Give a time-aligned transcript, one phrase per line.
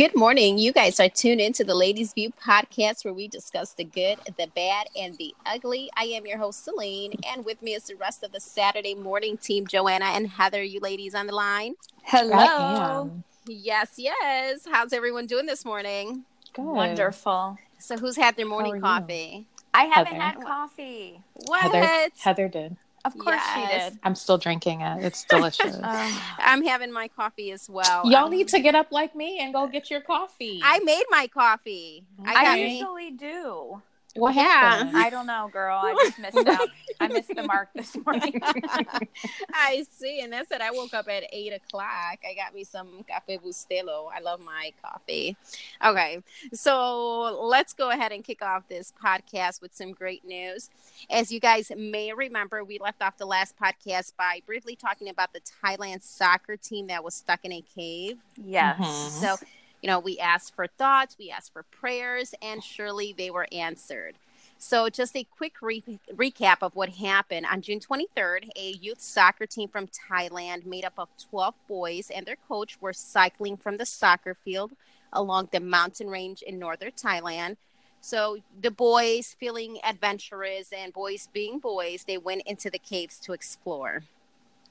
[0.00, 0.56] Good morning.
[0.56, 4.46] You guys are tuned into the Ladies View podcast where we discuss the good, the
[4.56, 5.90] bad, and the ugly.
[5.94, 9.36] I am your host, Celine, and with me is the rest of the Saturday morning
[9.36, 10.62] team, Joanna and Heather.
[10.62, 11.74] You ladies on the line?
[12.04, 13.10] Hello.
[13.46, 14.66] Yes, yes.
[14.72, 16.24] How's everyone doing this morning?
[16.54, 16.62] Good.
[16.62, 17.58] Wonderful.
[17.78, 19.44] So, who's had their morning coffee?
[19.74, 20.38] I haven't Heather.
[20.38, 21.20] had coffee.
[21.44, 21.60] What?
[21.60, 22.76] Heather, Heather did.
[23.04, 23.54] Of course yes.
[23.54, 24.00] she did.
[24.02, 25.04] I'm still drinking it.
[25.04, 25.76] It's delicious.
[25.76, 25.80] uh,
[26.38, 28.02] I'm having my coffee as well.
[28.10, 30.60] Y'all um, need to get up like me and go get your coffee.
[30.62, 32.04] I made my coffee.
[32.24, 33.82] I, I usually do.
[34.14, 34.90] What yeah.
[34.94, 35.78] I don't know, girl.
[35.82, 36.68] I just missed out.
[36.98, 38.40] I missed the mark this morning.
[39.52, 40.20] I see.
[40.20, 40.60] And that's it.
[40.60, 42.18] I woke up at eight o'clock.
[42.24, 44.08] I got me some Cafe Bustelo.
[44.14, 45.36] I love my coffee.
[45.84, 46.22] Okay.
[46.52, 50.70] So let's go ahead and kick off this podcast with some great news.
[51.08, 55.32] As you guys may remember, we left off the last podcast by briefly talking about
[55.32, 58.18] the Thailand soccer team that was stuck in a cave.
[58.36, 58.80] Yes.
[58.80, 59.20] Mm-hmm.
[59.20, 59.36] So
[59.82, 64.16] you know, we asked for thoughts, we asked for prayers, and surely they were answered.
[64.58, 65.82] So, just a quick re-
[66.14, 67.46] recap of what happened.
[67.46, 72.26] On June 23rd, a youth soccer team from Thailand, made up of 12 boys and
[72.26, 74.72] their coach, were cycling from the soccer field
[75.14, 77.56] along the mountain range in northern Thailand.
[78.02, 83.32] So, the boys, feeling adventurous and boys being boys, they went into the caves to
[83.32, 84.02] explore.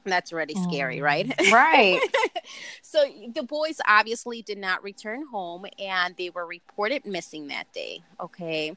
[0.06, 1.28] That's already scary, right?
[1.28, 1.52] Mm.
[1.52, 2.00] Right.
[2.82, 8.02] so the boys obviously did not return home and they were reported missing that day.
[8.20, 8.76] Okay.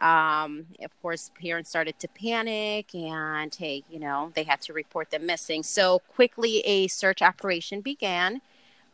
[0.00, 5.10] Um, of course, parents started to panic and, hey, you know, they had to report
[5.10, 5.62] them missing.
[5.62, 8.40] So quickly, a search operation began.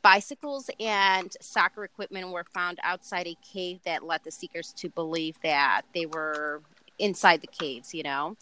[0.02, 5.36] Bicycles and soccer equipment were found outside a cave that led the seekers to believe
[5.42, 6.62] that they were
[6.98, 8.36] inside the caves, you know.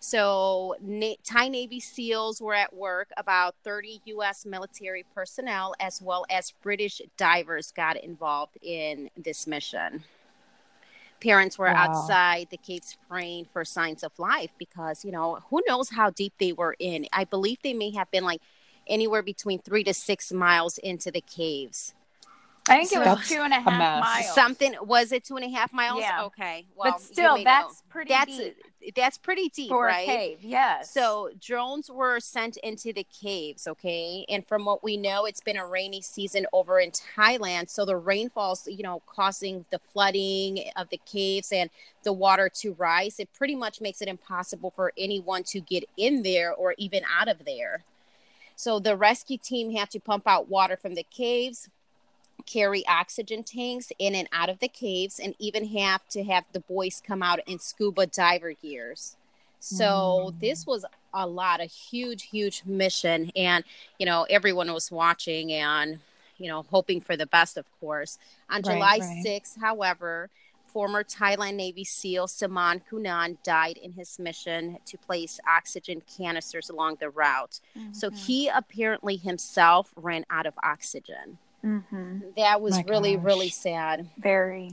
[0.00, 3.10] So, Na- Thai Navy SEALs were at work.
[3.16, 4.46] About 30 U.S.
[4.46, 10.04] military personnel, as well as British divers, got involved in this mission.
[11.20, 11.74] Parents were wow.
[11.74, 16.32] outside the caves praying for signs of life because, you know, who knows how deep
[16.38, 17.06] they were in.
[17.12, 18.40] I believe they may have been like
[18.86, 21.94] anywhere between three to six miles into the caves.
[22.68, 24.34] I think so it was two and a half miles.
[24.34, 26.00] Something was it two and a half miles?
[26.00, 26.24] Yeah.
[26.24, 26.66] Okay.
[26.76, 27.90] Well, but still, that's know.
[27.90, 28.10] pretty.
[28.10, 28.56] That's deep
[28.94, 30.02] that's pretty deep, for right?
[30.02, 30.38] a cave.
[30.42, 30.92] Yes.
[30.92, 33.66] So drones were sent into the caves.
[33.66, 37.84] Okay, and from what we know, it's been a rainy season over in Thailand, so
[37.84, 41.70] the rainfalls, you know, causing the flooding of the caves and
[42.04, 43.18] the water to rise.
[43.18, 47.28] It pretty much makes it impossible for anyone to get in there or even out
[47.28, 47.84] of there.
[48.56, 51.68] So the rescue team had to pump out water from the caves
[52.46, 56.60] carry oxygen tanks in and out of the caves and even have to have the
[56.60, 59.16] boys come out in scuba diver gears.
[59.60, 60.40] So mm.
[60.40, 63.30] this was a lot, a huge, huge mission.
[63.34, 63.64] And,
[63.98, 65.98] you know, everyone was watching and,
[66.38, 68.18] you know, hoping for the best, of course.
[68.48, 69.26] On right, July right.
[69.26, 70.30] 6th, however,
[70.64, 76.98] former Thailand Navy SEAL Saman Kunan died in his mission to place oxygen canisters along
[77.00, 77.60] the route.
[77.76, 77.94] Mm-hmm.
[77.94, 81.38] So he apparently himself ran out of oxygen.
[81.64, 82.18] Mm-hmm.
[82.36, 83.24] That was My really, gosh.
[83.24, 84.08] really sad.
[84.18, 84.70] Very.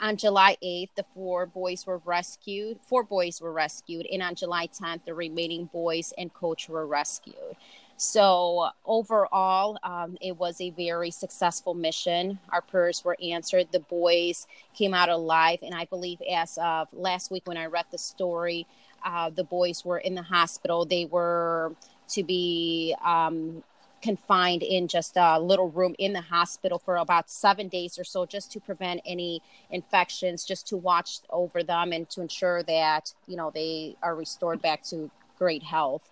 [0.00, 2.80] On July 8th, the four boys were rescued.
[2.82, 4.06] Four boys were rescued.
[4.12, 7.56] And on July 10th, the remaining boys and coach were rescued.
[7.96, 12.40] So, overall, um, it was a very successful mission.
[12.48, 13.68] Our prayers were answered.
[13.70, 15.60] The boys came out alive.
[15.62, 18.66] And I believe, as of last week when I read the story,
[19.04, 20.84] uh, the boys were in the hospital.
[20.84, 21.72] They were
[22.08, 23.62] to be um,
[24.04, 28.26] confined in just a little room in the hospital for about seven days or so
[28.26, 33.34] just to prevent any infections just to watch over them and to ensure that you
[33.34, 36.10] know they are restored back to great health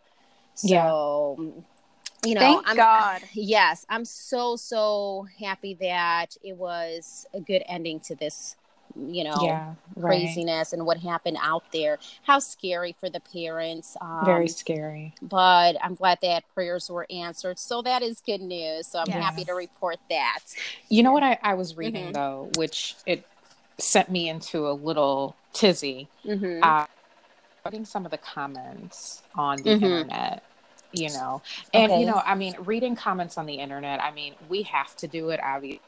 [0.55, 2.29] so yeah.
[2.29, 7.63] you know thank I'm, god yes i'm so so happy that it was a good
[7.69, 8.57] ending to this
[8.97, 10.21] you know yeah, right.
[10.21, 15.77] craziness and what happened out there how scary for the parents um, very scary but
[15.83, 19.23] i'm glad that prayers were answered so that is good news so i'm yes.
[19.23, 20.41] happy to report that
[20.89, 22.13] you know what i, I was reading mm-hmm.
[22.13, 23.27] though which it
[23.79, 26.63] sent me into a little tizzy mm-hmm.
[26.63, 26.87] uh,
[27.65, 29.85] reading some of the comments on the mm-hmm.
[29.85, 30.43] internet
[30.93, 31.41] you know
[31.73, 32.01] and okay.
[32.01, 35.31] you know i mean reading comments on the internet i mean we have to do
[35.31, 35.81] it obviously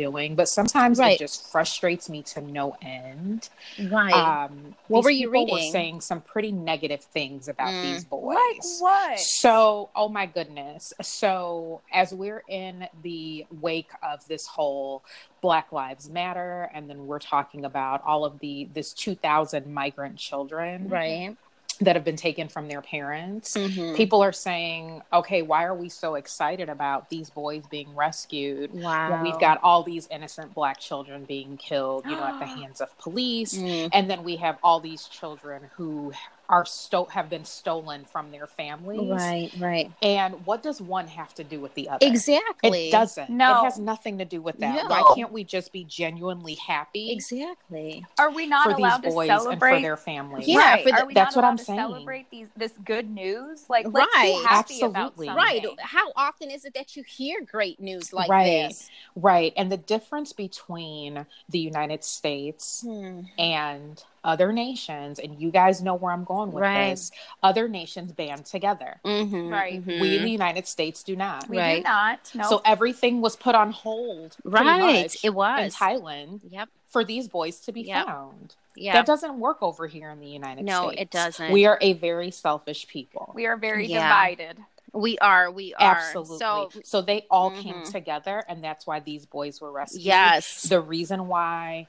[0.00, 1.14] doing, but sometimes right.
[1.14, 3.48] it just frustrates me to no end.
[3.90, 4.12] Right.
[4.12, 5.54] Um, what were you reading?
[5.54, 7.82] Were saying some pretty negative things about mm.
[7.82, 8.36] these boys.
[8.36, 9.20] Like what?
[9.20, 10.92] So, oh my goodness.
[11.02, 15.04] So, as we're in the wake of this whole
[15.40, 20.88] Black Lives Matter, and then we're talking about all of the this 2,000 migrant children,
[20.88, 21.36] right?
[21.80, 23.56] That have been taken from their parents.
[23.56, 23.96] Mhm.
[23.96, 29.10] People are saying, okay, why are we so excited about these boys being rescued Wow.
[29.10, 32.80] when we've got all these innocent black children being killed, you know, at the hands
[32.82, 33.56] of police?
[33.56, 33.88] Mm.
[33.92, 36.12] And then we have all these children who
[36.50, 39.08] are sto- have been stolen from their families.
[39.08, 39.90] Right, right.
[40.02, 42.04] And what does one have to do with the other?
[42.06, 42.88] Exactly.
[42.88, 43.30] It doesn't.
[43.30, 43.60] No.
[43.60, 44.74] It has nothing to do with that.
[44.74, 44.88] No.
[44.88, 48.04] Why can't we just be genuinely happy Exactly.
[48.18, 49.76] Are we not for these allowed to boys and celebrate?
[49.76, 50.48] for their families?
[50.48, 50.82] Yeah, right.
[50.84, 51.78] for the- Are we that's not what I'm to saying.
[51.78, 53.64] Celebrate these this good news.
[53.70, 54.36] Like let's Right.
[54.42, 55.26] be happy about Absolutely.
[55.28, 55.44] something.
[55.44, 55.80] Right.
[55.80, 58.66] How often is it that you hear great news like Right.
[58.68, 58.90] this?
[59.14, 59.52] Right.
[59.56, 63.22] And the difference between the United States Hmm.
[63.38, 66.90] and other nations, and you guys know where I'm going with Right.
[66.90, 67.10] this,
[67.42, 69.00] other nations band together.
[69.04, 69.84] Mhm, Right.
[69.84, 70.00] mhm.
[70.00, 71.48] We in the United States do not.
[71.48, 71.76] We Right.
[71.78, 72.30] do not.
[72.34, 72.44] No.
[72.44, 74.36] So everything was put on hold.
[74.44, 74.78] Right.
[75.04, 75.64] much It was.
[75.64, 76.68] in Thailand Yep.
[76.88, 78.06] for these boys to be Yep.
[78.06, 78.54] found.
[78.76, 78.92] Yeah.
[78.94, 80.96] That doesn't work over here in the United No, States.
[80.96, 81.52] No, it doesn't.
[81.52, 83.32] We are a very selfish people.
[83.34, 84.02] we are very Yeah.
[84.02, 84.58] divided.
[84.92, 85.52] we are.
[85.52, 85.96] We are.
[85.98, 86.38] Absolutely.
[86.38, 87.92] So So, they all came Mhm.
[87.92, 90.02] together, and that's why these boys were rescued.
[90.02, 90.64] yes.
[90.64, 91.86] The reason why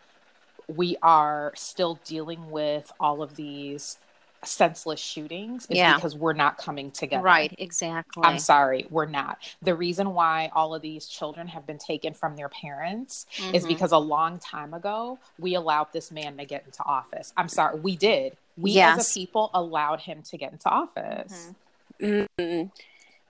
[0.76, 3.98] we are still dealing with all of these
[4.44, 5.94] senseless shootings is Yeah.
[5.96, 7.22] because we're not coming together.
[7.24, 7.54] Right.
[7.60, 8.24] Exactly.
[8.26, 9.38] I'm sorry, we're not.
[9.62, 13.68] The reason why all of these children have been taken from their parents is Mhm.
[13.68, 17.34] because a long time ago we allowed this man to get into office.
[17.38, 18.36] I'm sorry, we did.
[18.58, 21.52] We as a people allowed him to get into office.
[22.00, 22.72] Mhm.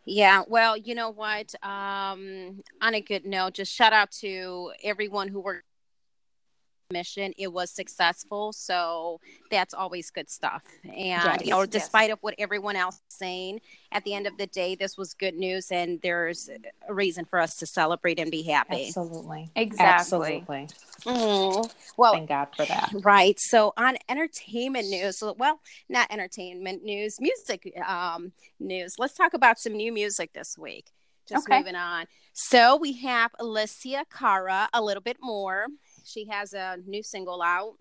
[0.06, 1.54] Yeah, well, you know what?
[1.62, 5.66] Um, on a good note, just shout out to everyone who worked
[6.92, 7.34] mission.
[7.38, 10.64] It was successful, so that's always good stuff.
[10.84, 11.68] And Yes, you know, yes.
[11.70, 13.62] despite of what everyone else is saying,
[13.92, 16.50] at the end of the day, this was good news, and there's
[16.88, 18.88] a reason for us to celebrate and be happy.
[18.88, 19.50] Absolutely.
[19.56, 19.86] Exactly.
[19.86, 20.68] Absolutely.
[21.06, 21.72] Mm.
[21.98, 22.92] Well, Thank God for that.
[23.04, 23.40] Right.
[23.40, 25.60] So on entertainment news, well,
[25.90, 28.96] not entertainment news, music um, news.
[29.00, 30.92] Let's talk about some new music this week.
[31.28, 31.60] Just Okay.
[31.60, 32.06] moving on.
[32.34, 35.68] So we have Alessia Cara, a little bit more.
[36.06, 37.74] She has a new single out.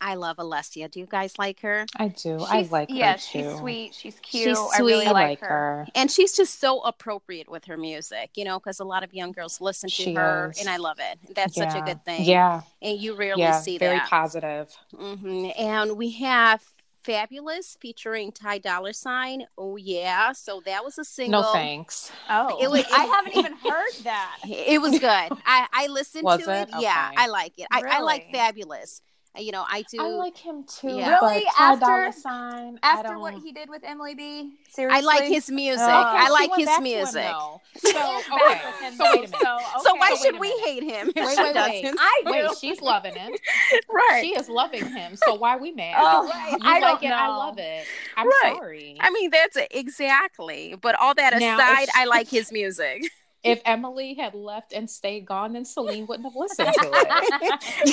[0.00, 0.88] I love Alessia.
[0.88, 1.84] Do you guys like her?
[1.96, 2.38] I do.
[2.44, 3.20] I She's- like her yeah, too.
[3.22, 3.92] she's sweet.
[3.94, 4.50] She's cute.
[4.50, 5.08] She's I really sweet.
[5.08, 5.48] I like, her.
[5.48, 5.86] her.
[5.96, 9.32] And she's just so appropriate with her music, you know, because a lot of young
[9.32, 10.60] girls listen to She her, is.
[10.60, 11.34] and I love it.
[11.34, 12.22] That's such a good thing.
[12.24, 12.60] Yeah.
[12.80, 13.60] And you rarely Yeah.
[13.60, 14.08] see Very that.
[14.08, 14.72] Very positive.
[14.96, 16.62] hmm And we have
[17.04, 19.44] Fabolous featuring Ty Dolla Sign.
[19.56, 21.42] Oh yeah, so that was a single.
[21.42, 22.10] No thanks.
[22.28, 24.36] Oh, It was- I haven't even heard that.
[24.46, 25.04] It was good.
[25.08, 26.68] I I listened Was to it.
[26.68, 26.74] it?
[26.80, 27.66] Yeah, I like it.
[27.70, 29.00] I, I like Fabolous.
[29.38, 29.98] You know, I do.
[30.02, 30.88] I like him too.
[30.88, 31.10] Yeah.
[31.20, 31.44] Really?
[31.56, 34.54] But After- Sign, I After don't- what he did with Emily B.
[34.70, 35.86] Seriously, I like his music.
[35.88, 36.00] Oh.
[36.00, 37.22] Okay, I like his back to him, music.
[37.22, 37.60] though.
[37.76, 37.88] So
[38.32, 38.60] okay.
[38.80, 39.30] back So wait a minute.
[39.40, 41.12] So, So why should we hate him?
[41.14, 41.56] Wait, wait, wait.
[41.56, 42.30] I do.
[42.32, 43.32] Wait, she's loving him.
[43.88, 44.20] right.
[44.24, 45.14] She is loving him.
[45.14, 45.94] So why we mad?
[45.96, 46.52] Oh, oh Right.
[46.52, 47.14] You I like don't it.
[47.14, 47.84] I love it.
[48.16, 48.54] I'm Right.
[48.56, 48.96] sorry.
[48.98, 49.68] I mean, that's it.
[49.70, 50.74] exactly.
[50.80, 53.04] But all that Now, aside, if- I like his music.
[53.42, 57.08] If Emily had left and stayed gone, then Celine wouldn't have listened to it.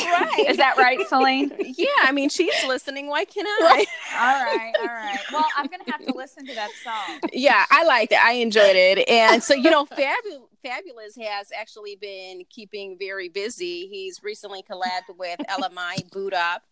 [0.05, 0.45] Right.
[0.49, 1.51] Is that right, Celine?
[1.59, 3.07] yeah, I mean, she's listening.
[3.07, 3.85] Why can't I?
[4.17, 5.19] all right, all right.
[5.31, 7.19] Well, I'm gonna have to listen to that song.
[7.31, 8.21] yeah, I liked it.
[8.21, 9.07] I enjoyed it.
[9.07, 13.87] And so, you know, Fabu- Fabolous has actually been keeping very busy.
[13.87, 16.63] He's recently collabed with LMI Boo'd Up,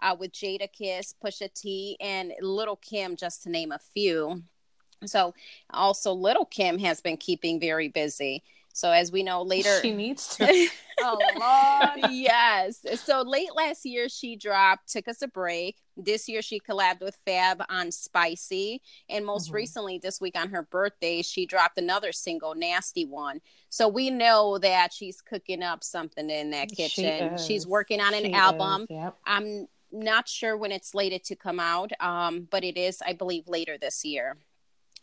[0.00, 4.42] uh, with Jadakiss, Pusha T, and Little Kim, just to name a few.
[5.06, 5.34] So,
[5.70, 8.42] also, Little Kim has been keeping very busy.
[8.72, 10.68] So, as we know later, She needs to.
[11.02, 12.10] Oh Lord.
[12.12, 12.84] yes.
[13.06, 15.78] So late last year, she dropped Took Us a Break.
[15.96, 18.82] This year, she collabed with Fab on Spicy.
[19.08, 19.54] And most Mhm.
[19.54, 23.40] recently, this week on her birthday, she dropped another single, Nasty One.
[23.70, 27.32] So we know that she's cooking up something in that kitchen.
[27.34, 27.46] is.
[27.46, 28.82] She's working on an She album.
[28.82, 29.16] is, Yep.
[29.24, 33.48] I'm not sure when it's slated to come out, um, but it is, I believe,
[33.48, 34.36] later this year.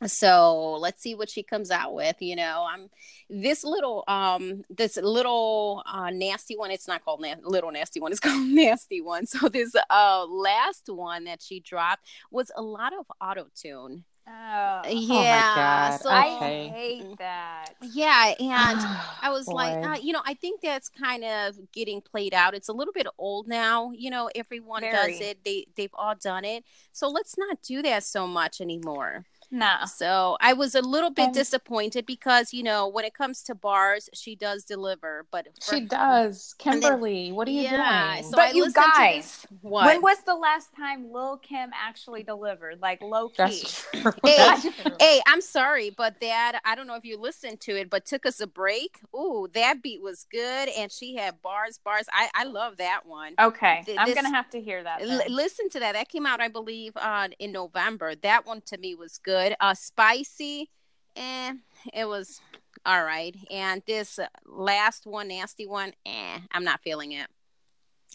[0.06, 2.18] So let's see what she comes out with.
[2.22, 2.90] You know, I'm
[3.30, 6.70] this little, um, this little uh, nasty one.
[6.72, 8.12] It's not called na- little nasty one.
[8.12, 9.26] It's called nasty one.
[9.26, 14.04] So this uh last one that she dropped was a lot of auto tune.
[14.30, 16.02] Oh, Yeah, God.
[16.02, 16.38] so I
[16.70, 17.70] hate that.
[17.82, 18.80] yeah, and
[19.22, 22.54] I was like, uh, you know, I think that's kind of getting played out.
[22.54, 23.92] It's a little bit old now.
[23.96, 25.46] You know, everyone does it.
[25.46, 26.66] They they've all done it.
[26.92, 29.26] So let's not do that so much anymore.
[29.50, 29.76] No.
[29.86, 33.56] So I was a little bit And- disappointed because you know when it comes to
[33.56, 36.54] bars, she does deliver, but for- She does.
[36.66, 38.24] And then- Kimberly, what are you Yeah, doing?
[38.26, 39.86] so but I you guys, this- what?
[39.86, 42.82] when was the last time Lil Kim actually delivered?
[42.82, 43.36] Like low key.
[43.38, 44.12] That's true.
[44.26, 44.58] Hey,
[45.00, 48.26] Hey, I'm sorry, but that I don't know if you listened to it, but took
[48.26, 49.00] us a break.
[49.16, 52.08] Ooh, that beat was good, and she had bars, bars.
[52.12, 53.34] I I love that one.
[53.40, 55.02] Okay, Th- I'm this- gonna have to hear that.
[55.02, 55.94] L- listen to that.
[55.94, 58.14] That came out, I believe, uh, in November.
[58.16, 59.37] That one to me was good.
[59.60, 60.70] Uh, spicy,
[61.16, 61.54] eh,
[61.94, 62.42] it was
[62.86, 63.36] all right.
[63.52, 67.28] And this uh, last one, nasty one, eh, I'm not feeling it.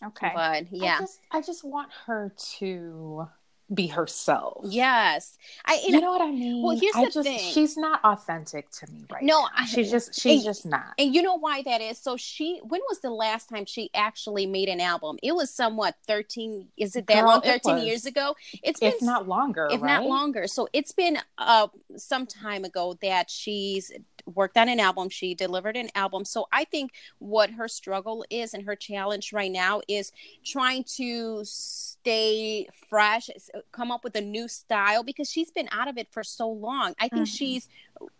[0.02, 0.32] Okay.
[0.34, 3.28] But I yeah, just, I just want her to
[3.72, 4.64] be herself.
[4.68, 5.80] yes, I.
[5.86, 6.62] You know what I mean?
[6.62, 7.52] well, here's I the just, thing.
[7.52, 9.48] She's not authentic to me right No, now.
[9.56, 10.94] I- she's just she's and- just not.
[10.98, 11.98] And you know why that is?
[11.98, 15.18] So she, when was the last time she actually made an album?
[15.22, 16.68] It was somewhat thirteen.
[16.76, 17.42] Is it that Girl, long?
[17.42, 17.84] Thirteen was.
[17.84, 18.36] years ago.
[18.62, 20.00] It's been If not longer, if right?
[20.00, 20.46] not longer.
[20.46, 23.90] So it's been uh some time ago that she's
[24.34, 25.08] worked on an album.
[25.08, 26.24] She delivered an album.
[26.24, 30.12] So I think what her struggle is and her challenge right now is
[30.44, 33.30] trying to stay fresh,
[33.70, 36.94] come up with a new style because she's been out of it for so long.
[37.00, 37.36] I think Mhm.
[37.38, 37.68] she's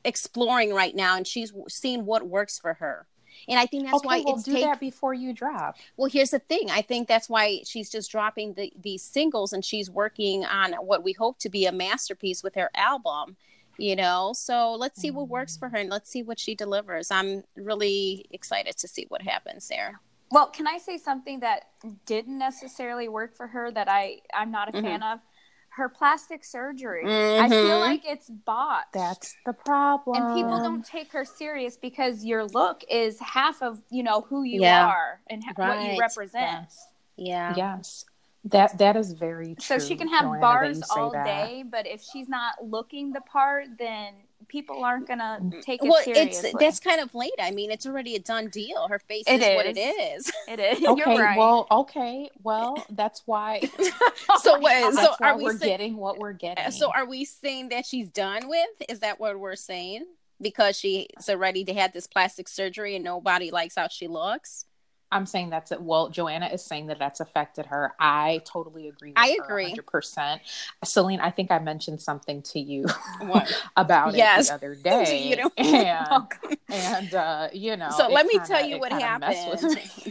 [0.04, 3.06] exploring right now and she's seeing what works for her.
[3.48, 5.76] And I think that's okay, why well, it's do take- that before you drop.
[5.96, 6.70] well, here's the thing.
[6.70, 11.02] I think that's why she's just dropping the, these singles and she's working on what
[11.02, 13.36] we hope to be a masterpiece with her album,
[13.78, 14.32] you know?
[14.34, 17.10] So let's see what works for her and let's see what she delivers.
[17.10, 20.00] I'm really excited to see what happens there.
[20.30, 21.68] Well, can I say something that
[22.06, 24.82] didn't necessarily work for her that I I'm not a Mhm.
[24.82, 25.20] fan of?
[25.76, 27.02] Her plastic surgery.
[27.06, 27.80] I feel Mhm.
[27.80, 28.92] like it's botched.
[28.92, 30.16] That's the problem.
[30.16, 34.42] and people don't take her serious because your look is half of you know who
[34.42, 34.86] you Yeah.
[34.86, 36.60] are and ha- what you represent.
[36.62, 36.88] Yes.
[37.16, 37.54] Yeah.
[37.56, 38.04] Yes.
[38.44, 39.62] That that is very true.
[39.62, 41.24] So she can have Joanna, bars all that.
[41.24, 44.14] day, but if she's not looking the part, then
[44.52, 45.62] people aren't gonna mm.
[45.62, 46.50] take it Well, seriously.
[46.50, 47.32] it's that's kind of late.
[47.40, 48.86] I mean, it's already a done deal.
[48.86, 50.26] Her face It is, what it is.
[50.26, 50.32] is.
[50.48, 50.86] it is.
[50.92, 51.38] Okay, You're right.
[51.38, 53.60] well, okay, well, that's why.
[54.42, 54.94] so what?
[54.94, 56.70] that's So why are we we're say- getting what we're uh, getting.
[56.70, 58.68] So are we saying that she's done with?
[58.90, 60.04] Is that what we're saying?
[60.40, 64.66] Because she's already had this plastic surgery and nobody likes how she looks.
[65.12, 65.80] I'm saying that's it.
[65.80, 67.92] Well, Joanna is saying that that's affected her.
[68.00, 69.10] I totally agree.
[69.10, 69.74] With I agree.
[69.74, 70.40] 100%.
[70.82, 72.86] Celine, I think I mentioned something to you
[73.76, 74.46] about Yes.
[74.46, 75.28] it the other day.
[75.28, 75.50] You know.
[75.58, 76.26] and
[76.70, 77.90] and uh, you know.
[77.90, 79.36] so let me kinda- tell you what happened.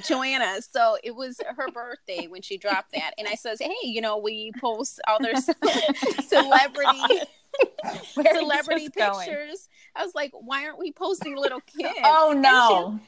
[0.06, 0.62] Joanna.
[0.62, 4.18] So it was her birthday when she dropped that, and I says, "Hey, you know,
[4.18, 7.26] we post other celebrity Where is
[8.14, 9.28] celebrity this going?
[9.28, 13.00] pictures." I was like, "Why aren't we posting little kids?" Oh no!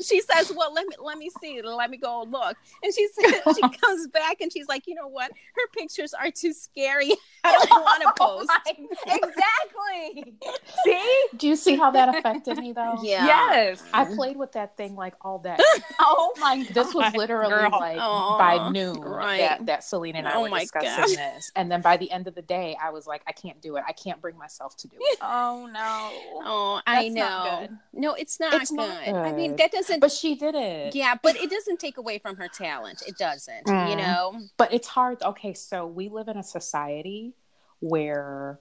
[0.04, 1.60] she says, "Well, let me let me see.
[1.62, 5.08] Let me go look." And she said she comes back and she's like, "You know
[5.08, 5.30] what?
[5.30, 7.12] Her pictures are too scary.
[7.44, 8.50] I don't want to oh post."
[9.06, 10.34] exactly.
[10.84, 11.24] See?
[11.36, 12.98] Do you see how that affected me though?
[13.02, 13.26] Yeah.
[13.26, 13.82] Yes.
[13.92, 15.56] I played with that thing like all day.
[16.00, 16.74] Oh my god.
[16.74, 17.70] This was literally girl.
[17.72, 19.38] like Aw, by noon right.
[19.40, 21.16] that, that Celine and I Oh were my discussing gosh.
[21.34, 21.52] this.
[21.56, 23.84] And then by the end of the day, I was like, I can't do it.
[23.90, 25.18] I can't bring myself to do it.
[25.22, 26.10] Oh no.
[26.46, 27.68] Oh, I That's not know.
[27.92, 28.76] No, it's not It's good.
[28.78, 29.98] not I mean, that doesn't.
[29.98, 30.94] But she did it.
[30.94, 33.02] yeah, but it doesn't take away from her talent.
[33.06, 33.66] It doesn't.
[33.66, 33.98] You Mm.
[33.98, 34.40] know.
[34.56, 35.20] But it's hard.
[35.22, 37.34] Okay, so we live in a society
[37.80, 38.60] where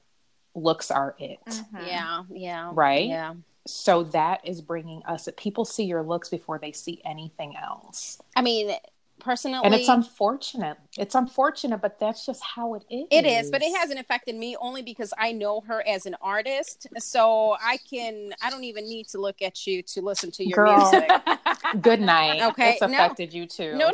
[0.55, 1.39] looks are it.
[1.45, 1.85] Mhm.
[1.87, 2.23] Yeah.
[2.31, 2.71] Yeah.
[2.73, 3.05] Right?
[3.07, 3.35] Yeah.
[3.67, 8.19] So that is bringing us that people see your looks before they see anything else.
[8.35, 8.75] I mean,
[9.19, 10.77] personally, And it's unfortunate.
[10.97, 13.07] It's unfortunate, but that's just how it is.
[13.11, 16.87] It is, but it hasn't affected me only because I know her as an artist.
[16.97, 20.55] So I can, I don't even need to look at you to listen to your
[20.55, 20.91] Girl.
[20.91, 21.09] music.
[21.81, 22.41] Good night.
[22.51, 22.87] Okay, It's no.
[22.87, 23.75] affected you too.
[23.75, 23.91] No,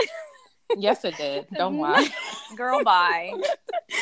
[0.78, 1.48] Yes, it did.
[1.56, 2.08] Don't lie.
[2.56, 3.32] Girl, bye.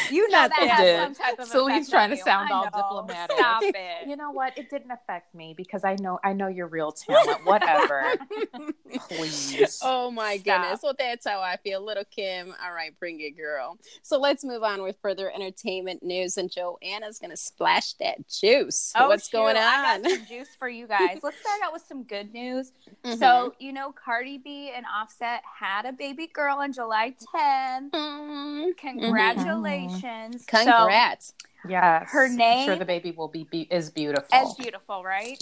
[0.10, 1.00] You know that It did.
[1.02, 1.48] some type of.
[1.48, 2.24] Celine's trying to you.
[2.24, 2.70] sound all know.
[2.72, 3.38] diplomatic.
[3.38, 4.08] Stop it.
[4.08, 4.58] You know what?
[4.58, 7.46] It didn't affect me because I know I know your real talent.
[7.46, 8.14] Whatever.
[9.10, 9.80] Please.
[9.84, 10.62] Oh my Stop.
[10.62, 10.80] goodness.
[10.84, 11.84] Well, that's how I feel.
[11.84, 12.54] Little Kim.
[12.64, 13.78] All right, bring it, girl.
[14.04, 16.38] So let's move on with further entertainment news.
[16.38, 18.94] And Joanna's going to splash that juice.
[18.96, 19.38] Oh, What's shoot.
[19.38, 20.02] going I on?
[20.04, 21.20] got some juice for you guys.
[21.24, 22.72] Let's start out with some good news.
[23.04, 23.20] Mhm.
[23.20, 27.92] So, you know, Cardi B and Offset had a baby girl on July 10th.
[27.92, 30.46] Mm, Congratulations.
[30.46, 31.34] congrats.
[31.68, 32.10] Yes.
[32.12, 34.28] Her I'm name- sure the baby will be, be is beautiful.
[34.32, 35.42] So, as beautiful, right?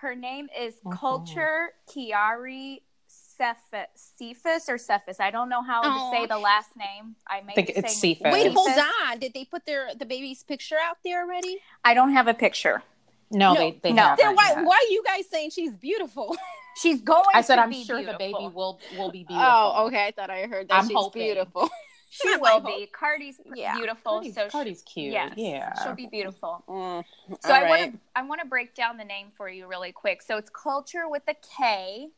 [0.00, 0.92] Her name is Mhm.
[0.98, 5.18] Culture Kiari Cephas, Cephas or Cephas.
[5.20, 6.10] I don't know how Oh.
[6.12, 7.16] to say the last name.
[7.26, 8.32] I may think it's saying Cephas.
[8.32, 8.70] Wait, hold
[9.02, 9.18] on.
[9.18, 11.60] Did they put their the baby's picture out there already?
[11.84, 12.82] I don't have a picture.
[13.30, 14.02] no, No, they they no.
[14.02, 14.64] haven't Then why yet.
[14.64, 16.36] why are you guys saying she's beautiful?
[16.76, 19.46] She's going I said I'm sure the baby will will be beautiful.
[19.46, 20.06] Oh, okay.
[20.06, 21.22] I thought I heard that I'm she's hoping.
[21.22, 21.68] beautiful.
[22.22, 22.88] She will be.
[22.96, 23.74] Cardi's Yeah.
[23.74, 25.12] beautiful, Cardi's, so Cardi's cute.
[25.12, 25.72] yes, yeah.
[25.82, 26.62] she'll be beautiful.
[26.68, 27.04] Mm,
[27.40, 27.68] So I right.
[27.68, 30.22] want to I want to break down the name for you really quick.
[30.22, 32.10] So it's culture with a K,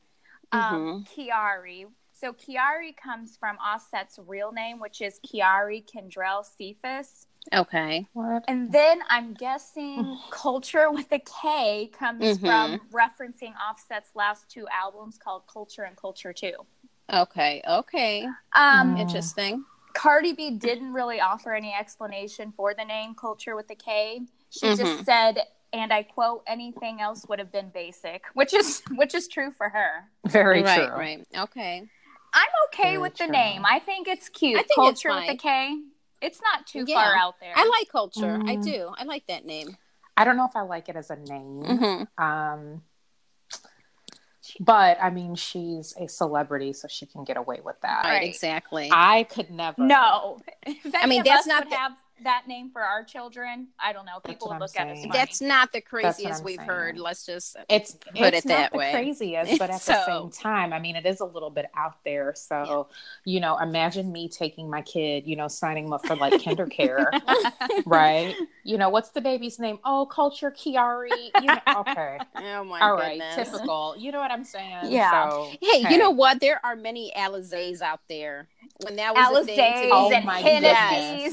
[0.53, 1.87] um, Kiari.
[2.13, 7.27] So Kiari comes from Offset's real name, which is Kiari Kendrell Cephas.
[7.53, 8.09] Okay.
[8.13, 8.45] What?
[8.49, 12.41] And then I'm guessing culture with a K comes Mhm.
[12.41, 16.53] from referencing Offset's last two albums called Culture and Culture 2.
[17.13, 17.63] Okay.
[17.69, 18.27] Okay.
[18.55, 18.99] Um, Mm.
[19.01, 19.65] Interesting.
[19.95, 24.23] Cardi B didn't really offer any explanation for the name Culture with a K.
[24.51, 24.77] She Mhm.
[24.77, 29.29] just said, and I quote, anything else would have been basic, which is which is
[29.29, 30.11] true for her.
[30.27, 30.89] Very right.
[30.89, 30.99] true.
[30.99, 31.27] Right.
[31.35, 31.89] Okay.
[32.35, 33.65] I'm okay Very with the name.
[33.65, 34.59] I think it's cute.
[34.59, 35.39] I think it's Culture with a fine.
[35.39, 35.83] K.
[36.21, 36.95] It's not too Yeah.
[37.03, 37.53] far out there.
[37.55, 38.37] I like culture.
[38.47, 38.65] I Mm.
[38.65, 38.93] do.
[38.97, 39.77] I like that name.
[40.17, 41.63] I don't know if I like it as a name.
[41.63, 42.23] Mm-hmm.
[42.25, 42.83] Um,
[44.61, 48.05] but I mean, she's a celebrity, so she can get away with that.
[48.05, 48.11] Right.
[48.21, 48.29] Right.
[48.29, 48.89] Exactly.
[48.93, 49.83] I could never.
[49.83, 50.39] no.
[50.95, 51.93] I mean, that's not would the- have
[52.25, 53.69] that name for our children.
[53.79, 54.21] I don't know.
[54.25, 55.11] People would I'm look at us funny.
[55.13, 56.69] That's not the craziest we've saying.
[56.69, 56.99] heard.
[56.99, 58.93] Let's just It's Put it's it not that the way.
[58.93, 62.03] craziest, but at So- the same time, I mean, it is a little bit out
[62.05, 62.33] there.
[62.37, 62.89] So,
[63.25, 66.67] you know, imagine me taking my kid, you know, signing him up for like kinder
[66.67, 67.11] care,
[67.85, 68.35] right?
[68.65, 69.79] You know, what's the baby's name?
[69.85, 71.31] Oh, Culture Kiari.
[71.41, 73.51] You know, okay, Oh my all right, goodness.
[73.51, 73.95] typical.
[73.99, 74.87] You know what I'm saying?
[74.91, 75.31] Yeah.
[75.31, 75.93] So, Hey, hey.
[75.93, 76.41] you know what?
[76.41, 78.49] There are many Alizés out there.
[78.85, 80.67] When that was a thing, to Oh and my Hennessy's.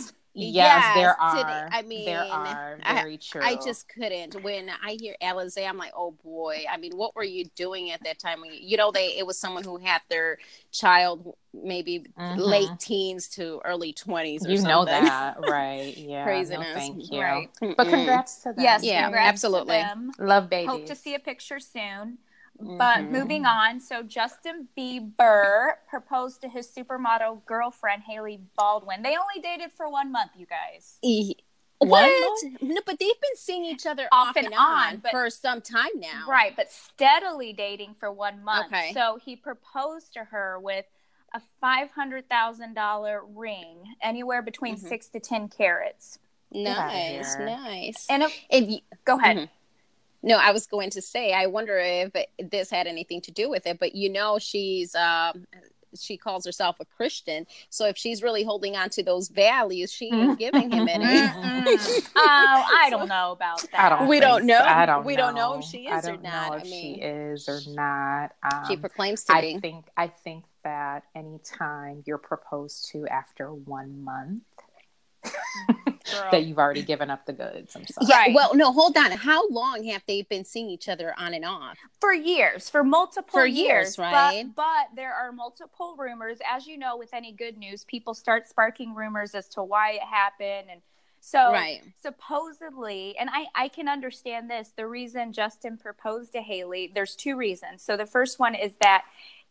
[0.06, 1.70] Yes, Yes, there today- are.
[1.72, 3.42] I mean, there are I- very true.
[3.44, 4.42] I just couldn't.
[4.44, 6.66] When I hear Alizé, I'm like, oh boy.
[6.72, 8.42] I mean, what were you doing at that time?
[8.42, 10.40] When you, you know, they it was someone who had their
[10.72, 12.38] child maybe Mhm.
[12.40, 14.44] late teens to early twenties.
[14.48, 15.96] you know that, right?
[15.98, 16.68] Yeah, Craziness.
[16.68, 17.22] No, thank you.
[17.22, 17.50] Right.
[17.60, 18.64] But congrats to them.
[18.64, 19.76] Yes, Yeah, congrats to absolutely.
[19.78, 20.12] them.
[20.18, 20.70] love babies.
[20.70, 22.18] Hope to see a picture soon.
[22.60, 23.10] But Mhm.
[23.10, 29.02] moving on, so Justin Bieber proposed to his supermodel girlfriend Hailey Baldwin.
[29.02, 30.98] They only dated for one month, you guys.
[31.02, 31.36] E-
[31.80, 32.44] One What?
[32.62, 34.62] No, but they've been seeing each other off, Off and, and on,
[34.94, 36.26] on, but- for some time now.
[36.30, 38.68] Right, but steadily dating for one month.
[38.68, 38.94] Okay.
[38.94, 40.86] So he proposed to her with
[41.34, 44.88] a five hundred thousand dollar ring, anywhere between Mhm.
[44.88, 46.20] six to ten carats.
[46.52, 48.06] Nice, nice.
[48.10, 49.38] And if, And y- go ahead.
[49.38, 49.50] Mhm.
[50.24, 52.12] No, I was going to say, I wonder if
[52.50, 55.46] this had anything to do with it, but you know, she's, um,
[56.00, 57.46] she calls herself a Christian.
[57.70, 61.06] So if she's really holding on to those values, she ain't giving him any.
[62.16, 63.80] Oh, I don't know about that.
[63.80, 64.08] I don't.
[64.08, 64.58] We don't know.
[64.58, 64.66] so.
[64.66, 65.06] I don't.
[65.06, 65.24] We know.
[65.28, 66.50] don't know if she is or don't not.
[66.52, 68.32] Know I mean- she is or not.
[68.52, 69.60] Um, she proclaims to I be.
[69.60, 69.86] think.
[69.96, 74.44] I think that anytime you're proposed to after one month,
[76.12, 76.32] Girl.
[76.32, 77.76] that you've already given up the goods.
[77.76, 78.08] I'm sorry.
[78.10, 78.34] Yeah, Right.
[78.36, 79.12] well, no, hold on.
[79.12, 81.78] How long have they been seeing each other on and off?
[82.02, 84.44] for years, for multiple For years, years, right?
[84.54, 88.48] But, but there are multiple rumors, as you know, with any good news, people start
[88.50, 90.82] sparking rumors as to why it happened, and
[91.22, 91.82] so Right.
[92.02, 94.74] supposedly, and I I can understand this.
[94.76, 97.82] The reason Justin proposed to Hailey, there's two reasons.
[97.82, 99.06] So the first one is that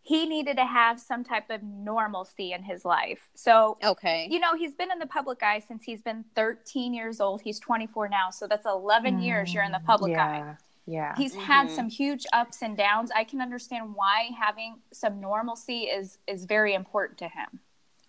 [0.04, 3.30] he needed to have some type of normalcy in his life.
[3.34, 4.26] So Okay.
[4.30, 7.40] you know, he's been in the public eye since he's been 13 years old.
[7.42, 10.40] He's 24 now, so that's 11 years you're in the public eye.
[10.40, 10.56] Mm, yeah.
[10.84, 11.14] Yeah.
[11.16, 11.76] He's had Mhm.
[11.76, 13.12] some huge ups and downs.
[13.14, 17.60] I can understand why having some normalcy is is very important to him.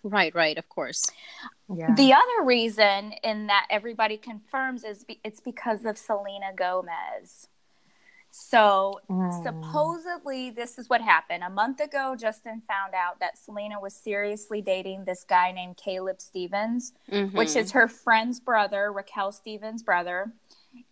[0.02, 1.08] Right, right, of course.
[1.72, 1.94] yeah.
[1.94, 7.48] The other reason in that everybody confirms is be, it's because of Selena Gomez.
[8.36, 9.44] So Mm.
[9.44, 11.44] supposedly this is what happened.
[11.44, 16.20] A month ago, Justin found out that Selena was seriously dating this guy named Caleb
[16.20, 17.56] Stevens, which Mhm.
[17.56, 20.32] is her friend's brother, Raquel Stevens' brother.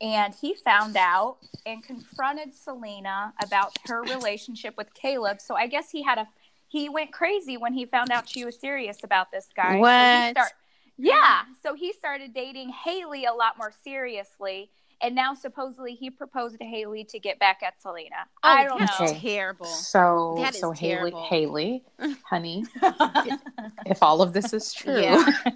[0.00, 5.40] And he found out and confronted Selena about her relationship with Caleb.
[5.40, 6.28] So I guess he had a
[6.68, 9.74] he went crazy when he found out she was serious about this guy.
[9.74, 10.30] So What?
[10.30, 10.54] start-
[10.96, 11.42] yeah.
[11.62, 14.70] So he started dating Hailey a lot more seriously.
[15.02, 18.14] And now supposedly he proposed to Hailey to get back at Selena.
[18.42, 19.18] I don't Oh, that's know.
[19.18, 19.66] Terrible.
[19.66, 21.24] So, That is so Hailey, terrible.
[21.24, 21.84] Hailey,
[22.24, 22.64] honey,
[23.86, 25.24] if all of this is true, Yeah.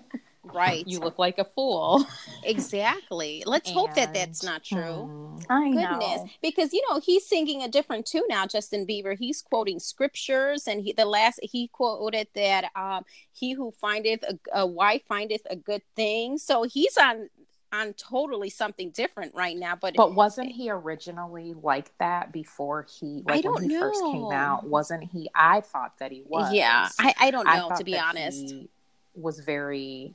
[0.53, 0.87] Right.
[0.87, 2.07] you look like a fool.
[2.45, 3.43] exactly.
[3.47, 5.09] Let's hope that that's not true.
[5.11, 8.47] hmm, I Goodness, because you know he's singing a different tune now.
[8.47, 13.73] Justin Bieber, he's quoting scriptures, and he the last he quoted that um, "He who
[13.73, 17.29] findeth a, a wife findeth a good thing." So he's on
[17.72, 19.76] on totally something different right now.
[19.76, 24.31] But, But wasn't he originally like that before he, like don't when he first came
[24.33, 24.66] out?
[24.66, 25.29] Wasn't he?
[25.35, 26.52] I thought that he was.
[26.55, 28.50] yeah, I, I don't know thought to be honest.
[28.50, 28.68] he
[29.14, 30.14] was very.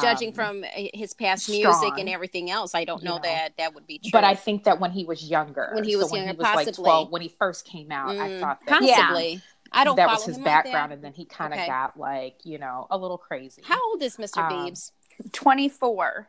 [0.00, 1.62] Judging um, from uh, his past strong.
[1.62, 3.22] music and everything else, I don't You know know.
[3.22, 4.10] that that would be true.
[4.10, 6.38] But I think that when he was younger, When he so was when younger, he
[6.38, 9.08] was like twelve, when he first came out, I Mm, thought that Yeah.
[9.08, 9.40] possibly.
[9.72, 9.96] I don't.
[9.96, 10.02] Know.
[10.02, 11.66] That was his background, like and then he kind of okay.
[11.68, 13.62] got like you know a little crazy.
[13.64, 14.38] How old is Mr.
[14.38, 14.90] Um, Beebs?
[15.32, 16.28] Twenty four.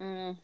[0.00, 0.36] Mm.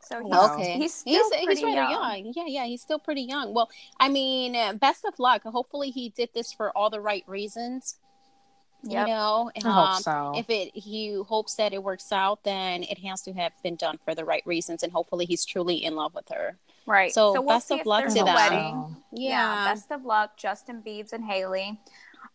[0.00, 0.78] So he's, okay.
[0.78, 1.74] he's still he's, he's young.
[1.74, 2.32] young.
[2.34, 3.54] Yeah, yeah, he's still pretty young.
[3.54, 5.44] Well, I mean, uh, best of luck.
[5.44, 7.96] Hopefully, he did this for all the right reasons.
[8.84, 9.06] Yep.
[9.06, 10.32] You know, um, I hope so.
[10.36, 13.98] if it he hopes that it works out, then it has to have been done
[14.04, 16.56] for the right reasons, and hopefully, he's truly in love with her.
[16.84, 17.12] Right.
[17.12, 18.50] So, so we'll best of luck to that.
[18.50, 18.96] Wedding.
[19.12, 19.28] Yeah.
[19.30, 19.72] yeah.
[19.72, 21.80] Best of luck, Justin Biebs and Hailey.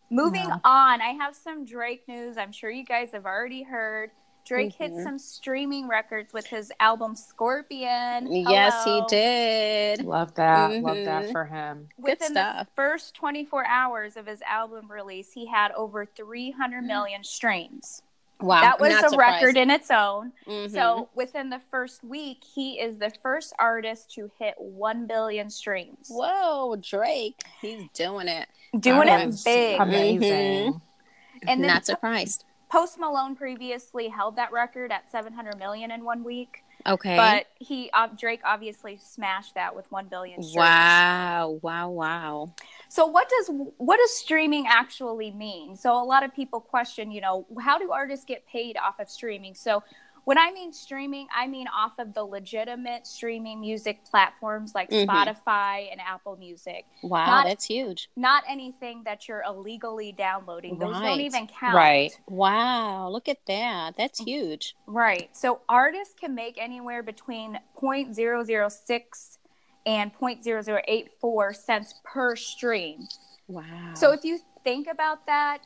[0.10, 0.60] Moving yeah.
[0.63, 2.38] on, I have some Drake news.
[2.38, 4.12] I'm sure you guys have already heard.
[4.47, 4.95] Drake mm-hmm.
[4.95, 8.27] hit some streaming records with his album Scorpion.
[8.27, 8.51] Hello.
[8.51, 10.05] Yes, he did.
[10.05, 10.71] Love that.
[10.71, 10.86] Mm-hmm.
[10.86, 11.89] Love that for him.
[11.97, 18.01] Within the first 24 hours of his album release, he had over 300 million streams.
[18.39, 18.62] Wow.
[18.62, 19.17] That was a surprised.
[19.17, 20.31] record in its own.
[20.47, 20.73] Mm-hmm.
[20.73, 26.07] So within the first week, he is the first artist to hit 1 billion streams.
[26.10, 27.41] Whoa, Drake.
[27.62, 28.47] He's doing it.
[28.79, 29.81] Doing it big.
[29.81, 30.73] Amazing.
[30.73, 31.47] Mm-hmm.
[31.47, 32.43] And then, not surprised.
[32.69, 36.63] Post Malone previously held that record at 700 million in one week.
[36.86, 37.15] Okay.
[37.15, 40.58] But he uh, Drake obviously smashed that with 1 billion streams.
[40.58, 42.53] Wow, wow, wow.
[42.88, 45.75] So what does what does streaming actually mean?
[45.75, 49.10] So a lot of people question, you know, how do artists get paid off of
[49.10, 49.56] streaming?
[49.56, 49.84] So
[50.28, 55.10] when I mean streaming, I mean off of the legitimate streaming music platforms like mm-hmm.
[55.10, 56.84] Spotify and Apple Music.
[57.02, 58.10] Wow, not, that's huge.
[58.18, 60.80] Not anything that you're illegally downloading.
[60.80, 61.06] Those right.
[61.06, 61.76] don't even count.
[61.76, 62.12] Right.
[62.28, 63.96] Wow, look at that.
[63.96, 64.76] That's huge.
[64.86, 65.30] Right.
[65.32, 69.38] So artists can make anywhere between 0.006
[69.86, 73.08] and 0.0084 cents per stream.
[73.48, 73.94] Wow.
[73.94, 75.60] So if you think about that,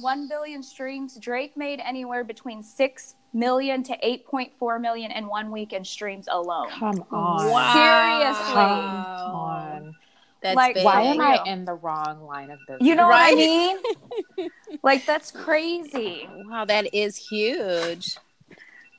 [0.00, 5.72] 1 billion streams, Drake made anywhere between 6 million to 8.4 million in one week
[5.72, 6.68] in streams alone.
[6.70, 7.50] Come on.
[7.50, 7.72] Wow.
[7.72, 8.54] Seriously.
[8.54, 9.96] Come on.
[10.42, 10.84] That's like, big.
[10.84, 12.86] why oh am I in the wrong line of business?
[12.86, 13.34] You know right?
[13.34, 14.50] what I mean?
[14.82, 16.28] like, that's crazy.
[16.48, 18.16] Wow, that is huge.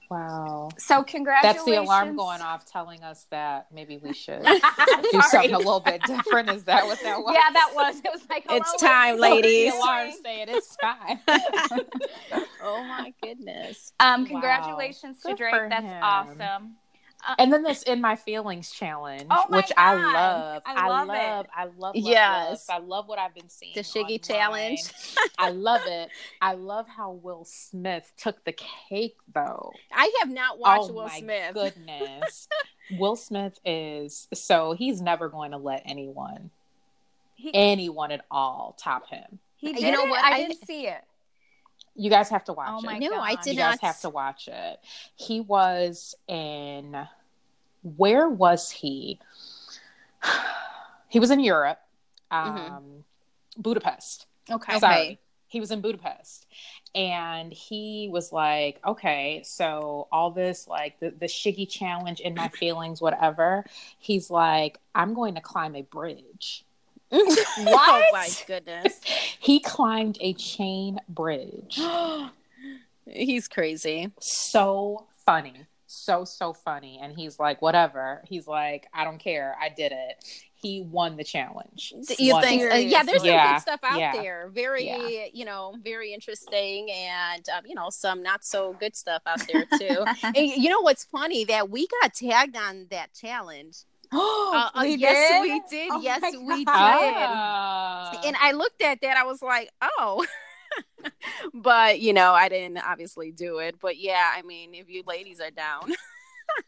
[0.10, 0.70] Wow.
[0.78, 1.66] So congratulations.
[1.66, 4.44] That's the alarm going off telling us that maybe we should
[5.12, 6.50] do something a little bit different.
[6.50, 7.34] Is that what that was?
[7.34, 8.00] Yeah, that was.
[8.04, 9.72] It was like it's time, ladies.
[9.72, 11.20] The alarm saying it's time.
[12.64, 13.94] oh my goodness.
[14.00, 15.32] Um, congratulations wow.
[15.32, 15.70] to Drake.
[15.70, 16.04] That's him.
[16.04, 16.76] awesome.
[17.26, 19.78] Uh, and then this in my feelings challenge, oh which God.
[19.78, 20.62] I love.
[20.66, 22.68] I love, I love, I love, love yes.
[22.70, 22.82] Love.
[22.82, 23.74] I love what I've been seeing.
[23.76, 24.20] The Shiggy online.
[24.20, 24.92] challenge.
[25.38, 26.10] I love it.
[26.42, 29.72] I love how Will Smith took the cake though.
[29.92, 31.54] I have not watched oh, Will my Smith.
[31.54, 32.48] Goodness.
[32.92, 36.52] Will Smith is so he's never going to let anyone
[37.36, 39.40] he, anyone at all top him.
[39.58, 40.10] He did you know it?
[40.10, 40.24] what?
[40.24, 41.04] I, I didn't see it.
[41.96, 43.00] You guys have to watch oh it.
[43.00, 43.20] no, God.
[43.22, 43.72] I did you not.
[43.72, 44.80] guys have to watch it.
[45.16, 47.08] He was in
[47.84, 49.20] where was he?
[51.10, 51.80] he was in Europe,
[52.32, 53.62] um, mm-hmm.
[53.62, 54.26] Budapest.
[54.50, 54.80] Okay.
[54.80, 55.20] Sorry.
[55.48, 56.48] He was in Budapest.
[56.96, 62.48] And he was like, okay, so all this, like the, the Shiggy challenge in my
[62.50, 63.66] feelings, whatever.
[64.00, 66.66] He's like, I'm going to climb a bridge.
[67.14, 67.48] What?
[67.68, 69.00] Oh my goodness.
[69.40, 71.80] he climbed a chain bridge.
[73.06, 74.12] He's crazy.
[74.20, 75.68] So funny.
[75.86, 77.00] So so funny.
[77.02, 78.24] And he's like whatever.
[78.28, 79.56] He's like i don't care.
[79.62, 80.24] I did it.
[80.56, 81.94] He won the challenge.
[82.18, 84.50] You think uh, yeah there's yeah, some good stuff out yeah, there.
[84.52, 85.26] Very yeah.
[85.34, 86.90] you know very interesting.
[86.90, 90.06] And um, you know some not so good stuff out there too.
[90.24, 91.44] And you know what's funny?
[91.46, 93.84] That we got tagged on that challenge
[94.54, 95.42] uh, uh, we yes, did?
[95.42, 95.92] we did.
[95.92, 96.68] Oh yes, we did.
[96.68, 98.22] Ah.
[98.26, 99.18] And I looked at that.
[99.18, 100.26] I was like, oh.
[101.54, 103.76] but you know, I didn't obviously do it.
[103.80, 105.94] But yeah, I mean, if you ladies are down,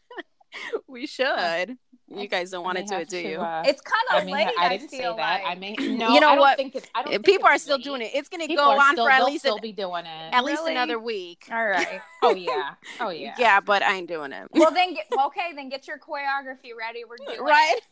[0.86, 1.76] we should.
[2.08, 3.38] You guys don't want to do it, do you?
[3.38, 4.46] Uh, it's kind of late.
[4.56, 5.42] I, didn't I say that.
[5.44, 6.14] I mean, no.
[6.14, 6.56] You know I what?
[6.56, 7.84] Think it's, I don't People are still late.
[7.84, 8.12] doing it.
[8.14, 10.32] It's going to go on still, for at least still an, be doing it.
[10.32, 10.72] At least really?
[10.72, 11.48] another week.
[11.50, 12.00] All right.
[12.22, 12.74] oh yeah.
[13.00, 13.34] Oh yeah.
[13.38, 14.48] Yeah, but I ain't doing it.
[14.52, 17.04] Well then, get, okay, then get your choreography ready.
[17.04, 17.74] We're doing right.
[17.76, 17.84] It.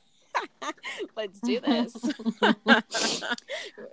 [1.17, 1.95] Let's do this.
[2.43, 2.53] all,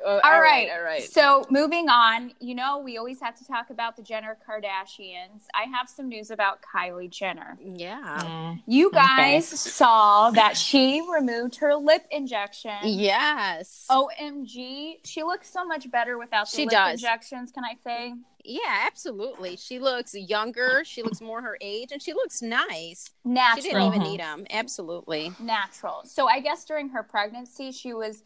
[0.05, 0.41] all right.
[0.41, 1.03] right, all right.
[1.03, 5.43] So moving on, you know, we always have to talk about the Jenner Kardashians.
[5.53, 7.57] I have some news about Kylie Jenner.
[7.63, 8.19] Yeah.
[8.23, 9.55] Mm, You guys okay.
[9.57, 12.77] saw that she removed her lip injection.
[12.83, 13.85] Yes.
[13.89, 15.05] OMG.
[15.05, 16.93] She looks so much better without the She lip does.
[17.01, 18.13] injections, can I say?
[18.43, 19.55] Yeah, absolutely.
[19.57, 20.83] She looks younger.
[20.85, 23.09] She looks more her age, and she looks nice.
[23.23, 23.61] Natural.
[23.63, 24.03] She didn't even Mhm.
[24.11, 24.45] need them.
[24.49, 25.35] Absolutely.
[25.39, 26.01] natural.
[26.05, 28.23] So I guess during her pregnancy, she was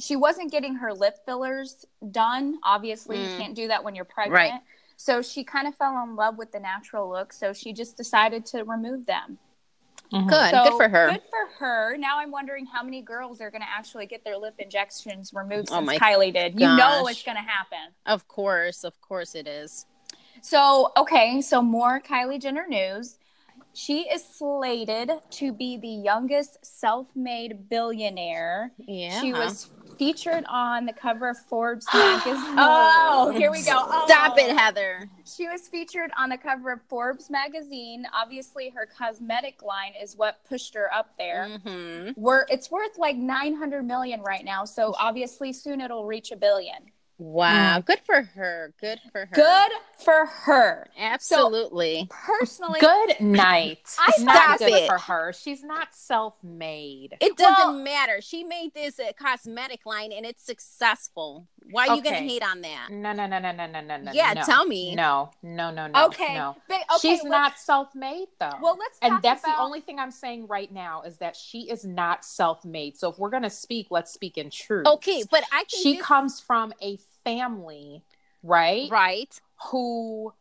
[0.00, 2.58] she wasn't getting her lip fillers done.
[2.64, 3.38] Obviously, you Mm.
[3.38, 4.34] can't do that when you're pregnant.
[4.52, 4.60] Right.
[4.96, 7.32] So she kind of fell in love with the natural look.
[7.32, 9.38] So she just decided to remove them.
[10.12, 10.28] Mm-hmm.
[10.28, 11.10] Good, so, good for her.
[11.12, 11.96] Good for her.
[11.96, 15.68] Now I'm wondering how many girls are going to actually get their lip injections removed
[15.72, 16.58] oh since Kylie did.
[16.58, 16.60] Gosh.
[16.60, 17.94] You know it's going to happen.
[18.06, 19.86] Of course, of course it is.
[20.42, 23.18] So okay, so more Kylie Jenner news.
[23.72, 28.70] She is slated to be the youngest self-made billionaire.
[28.78, 29.20] Yeah.
[29.20, 32.56] She was featured on the cover of Forbes magazine.
[32.58, 33.72] oh, here we go.
[33.76, 34.04] Oh.
[34.06, 35.08] Stop it, Heather.
[35.24, 38.06] She was featured on the cover of Forbes magazine.
[38.14, 41.48] Obviously, her cosmetic line is what pushed her up there.
[41.64, 42.20] Mm-hmm.
[42.20, 44.64] We're, it's worth like 900 million right now.
[44.64, 46.90] So obviously, soon it'll reach a billion.
[47.18, 47.84] Wow, mm.
[47.84, 48.74] good for her.
[48.80, 49.34] Good for her.
[49.34, 50.88] Good for her.
[50.98, 52.08] Absolutely.
[52.10, 53.94] So, personally, good night.
[53.98, 54.86] I it's not good it.
[54.86, 55.32] for her.
[55.32, 57.16] She's not self-made.
[57.20, 58.20] It doesn't well, matter.
[58.20, 61.46] She made this a cosmetic line and it's successful.
[61.70, 61.96] Why are okay.
[61.96, 62.88] you gonna hate on that?
[62.90, 64.12] No, no, no, no, no, no, no.
[64.12, 64.42] Yeah, no.
[64.42, 64.94] tell me.
[64.94, 66.06] No, no, no, no.
[66.06, 66.34] Okay.
[66.34, 66.56] No.
[66.68, 68.52] But, okay She's not self-made though.
[68.60, 68.98] Well, let's.
[69.00, 69.56] And that's about...
[69.56, 72.96] the only thing I'm saying right now is that she is not self-made.
[72.96, 74.86] So if we're gonna speak, let's speak in truth.
[74.86, 75.82] Okay, but I can.
[75.82, 76.06] She just...
[76.06, 78.02] comes from a family,
[78.42, 78.90] right?
[78.90, 79.40] Right.
[79.70, 80.32] Who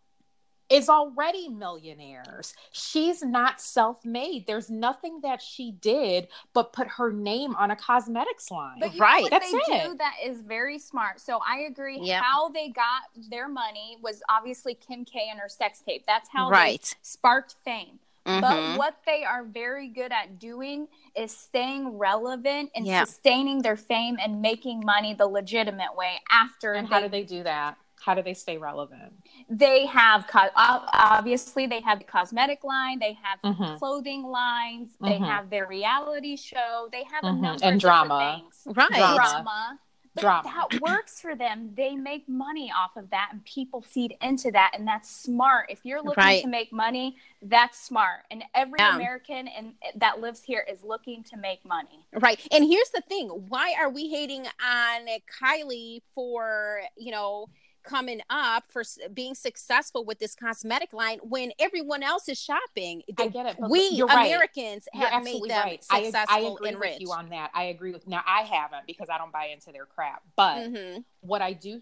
[0.70, 2.56] is already millionaires.
[2.72, 4.48] She's not self-made.
[4.48, 8.82] There's nothing that she did but put her name on a cosmetics line.
[8.98, 9.30] Right.
[9.30, 9.90] That's they it.
[9.90, 11.20] do that is very smart.
[11.20, 12.00] So I agree.
[12.02, 12.24] Yep.
[12.24, 16.06] How they got their money was obviously Kim K and her sex tape.
[16.08, 16.82] That's how right.
[16.82, 18.00] they sparked fame.
[18.26, 18.42] Mm-hmm.
[18.42, 23.04] But what they are very good at doing is staying relevant and yeah.
[23.04, 26.72] sustaining their fame and making money the legitimate way after.
[26.72, 27.78] And they, how do they do that?
[28.04, 29.14] How do they stay relevant?
[29.50, 33.78] They have obviously they have the cosmetic line, they have mm-hmm.
[33.78, 35.24] clothing lines, they mm-hmm.
[35.24, 37.42] have their reality show, they have a mm-hmm.
[37.42, 38.76] number and drama, things.
[38.76, 38.90] right?
[38.90, 39.16] Drama.
[39.16, 39.80] drama
[40.20, 40.44] drama.
[40.70, 41.72] that works for them.
[41.76, 45.68] They make money off of that, and people feed into that, and that's smart.
[45.70, 46.44] If you're looking right.
[46.44, 48.22] to make money, that's smart.
[48.32, 48.96] And every yeah.
[48.96, 52.06] American and that lives here is looking to make money.
[52.14, 52.40] Right.
[52.52, 55.08] And here's the thing: why are we hating on
[55.42, 57.48] Kylie for you know?
[57.84, 63.04] Coming up for being successful with this cosmetic line when everyone else is shopping.
[63.18, 63.56] I get it.
[63.70, 65.06] we Americans right.
[65.06, 65.84] have made them right.
[65.84, 66.94] successful I, I agree and rich.
[66.94, 67.52] with you on that.
[67.54, 68.08] I agree with.
[68.08, 70.24] Now I haven't because I don't buy into their crap.
[70.36, 71.02] But mm-hmm.
[71.22, 71.82] what I do,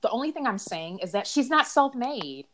[0.00, 2.46] the only thing I'm saying is that she's not self-made.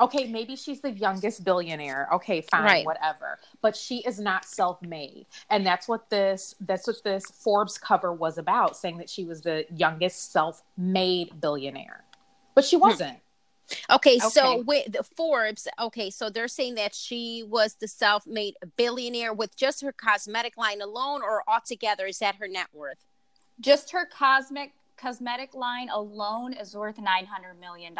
[0.00, 2.08] Okay, maybe she's the youngest billionaire.
[2.10, 2.86] Okay, fine, right.
[2.86, 3.38] whatever.
[3.60, 5.26] But she is not self-made.
[5.50, 9.42] And that's what this that's what this Forbes cover was about, saying that she was
[9.42, 12.04] the youngest self-made billionaire
[12.60, 12.82] but she hmm.
[12.82, 13.18] wasn't.
[13.88, 18.56] Okay, okay, so with the Forbes, okay, so they're saying that she was the self-made
[18.76, 22.98] billionaire with just her cosmetic line alone, or altogether is that her net worth?
[23.60, 27.94] Just her cosmic cosmetic line alone is worth $900 million.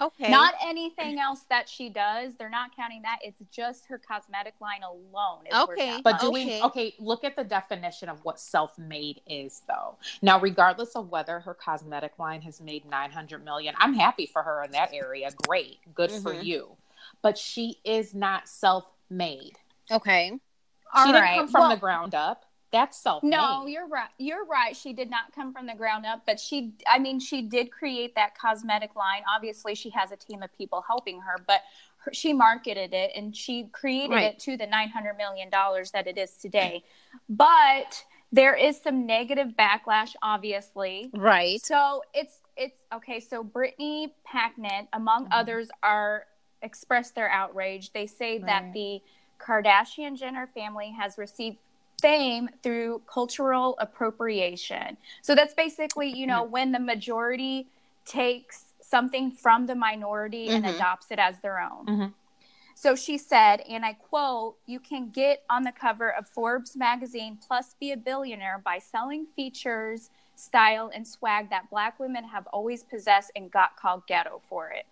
[0.00, 0.30] Okay.
[0.30, 2.34] Not anything else that she does.
[2.36, 3.18] They're not counting that.
[3.22, 5.44] It's just her cosmetic line alone.
[5.52, 6.00] okay.
[6.02, 6.58] But do okay.
[6.58, 9.96] we, okay, look at the definition of what self made is, though.
[10.22, 14.62] Now, regardless of whether her cosmetic line has made 900 million, I'm happy for her
[14.64, 15.30] in that area.
[15.46, 15.78] Great.
[15.94, 16.22] Good mm-hmm.
[16.22, 16.76] for you.
[17.22, 19.58] But she is not self made.
[19.90, 20.32] Okay.
[20.32, 20.38] She
[20.94, 21.38] All didn't right.
[21.38, 24.08] come from well, the ground up that's self no you're right.
[24.18, 24.76] You're right.
[24.76, 28.14] She did not come from the ground up but she i mean she did create
[28.16, 29.22] that cosmetic line.
[29.32, 31.60] Obviously she has a team of people helping her but
[31.98, 34.34] her, she marketed it and she created right.
[34.34, 36.82] it to the 900 million dollars that it is today.
[37.28, 41.10] But there is some negative backlash obviously.
[41.14, 41.64] Right.
[41.64, 45.32] So it's it's okay so brittany packnett among mm-hmm.
[45.32, 46.26] others are
[46.60, 47.92] expressed their outrage.
[47.92, 48.46] They say right.
[48.46, 49.00] that the
[49.38, 51.58] kardashian jenner family has received
[52.04, 54.98] fame through cultural appropriation.
[55.22, 57.66] So that's basically, you know, when the majority
[58.04, 60.66] takes something from the minority mm-hmm.
[60.66, 61.86] and adopts it as their own.
[61.86, 62.06] Mm-hmm.
[62.74, 67.38] So she said, and I quote, you can get on the cover of Forbes magazine
[67.46, 72.82] plus be a billionaire by selling features, style, and swag that black women have always
[72.82, 74.84] possessed and got called ghetto for it.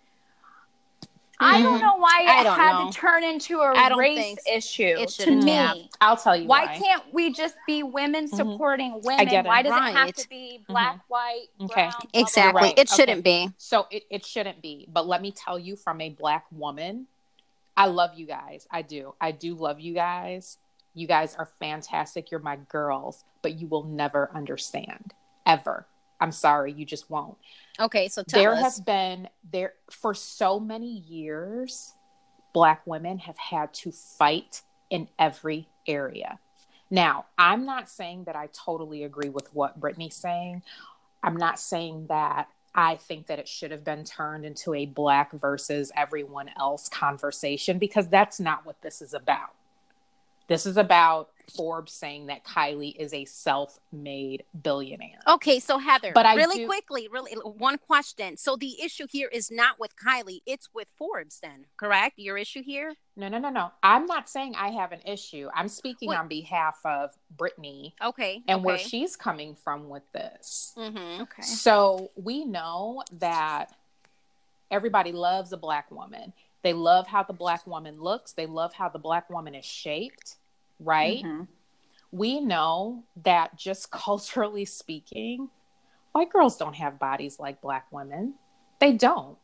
[1.39, 2.91] I don't know why it had know.
[2.91, 5.51] to turn into a race issue to me.
[5.51, 5.77] Have.
[5.99, 6.65] I'll tell you why.
[6.65, 6.77] why.
[6.77, 8.35] can't we just be women mm-hmm.
[8.35, 9.07] supporting mm-hmm.
[9.07, 9.45] women?
[9.45, 9.89] Why does right.
[9.89, 10.71] it have to be mm-hmm.
[10.71, 11.13] black, mm-hmm.
[11.13, 11.73] white, okay.
[11.73, 11.93] brown?
[12.13, 12.61] Exactly.
[12.61, 12.79] Right.
[12.79, 13.47] It shouldn't okay.
[13.47, 13.53] be.
[13.57, 14.87] So it, it shouldn't be.
[14.91, 17.07] But let me tell you from a black woman,
[17.75, 18.67] I love you guys.
[18.71, 19.15] I do.
[19.19, 20.57] I do love you guys.
[20.93, 22.29] You guys are fantastic.
[22.29, 25.13] You're my girls, but you will never understand
[25.45, 25.87] ever.
[26.23, 27.37] I'm sorry, you just won't.
[27.81, 28.61] Okay, so there us.
[28.61, 31.93] has been there for so many years,
[32.53, 36.39] black women have had to fight in every area.
[36.89, 40.63] Now, I'm not saying that I totally agree with what Brittany's saying.
[41.21, 45.33] I'm not saying that I think that it should have been turned into a black
[45.33, 49.51] versus everyone else conversation because that's not what this is about.
[50.47, 55.19] This is about Forbes saying that Kylie is a self-made billionaire.
[55.27, 56.67] Okay, so Heather, but I really do...
[56.67, 58.37] quickly, really one question.
[58.37, 62.17] So the issue here is not with Kylie, it's with Forbes then, correct?
[62.17, 62.93] Your issue here?
[63.15, 63.71] No, no, no, no.
[63.83, 65.49] I'm not saying I have an issue.
[65.53, 66.17] I'm speaking Wait.
[66.17, 67.93] on behalf of Brittany.
[68.03, 68.41] Okay.
[68.47, 68.65] And okay.
[68.65, 70.73] where she's coming from with this.
[70.77, 71.23] Mm-hmm.
[71.23, 71.41] Okay.
[71.41, 73.75] So we know that
[74.71, 76.33] everybody loves a black woman.
[76.63, 78.31] They love how the black woman looks.
[78.31, 80.37] They love how the black woman is shaped
[80.79, 81.23] right?
[81.23, 81.43] Mm-hmm.
[82.11, 85.49] We know that just culturally speaking,
[86.11, 88.35] white girls don't have bodies like black women.
[88.79, 89.37] They don't.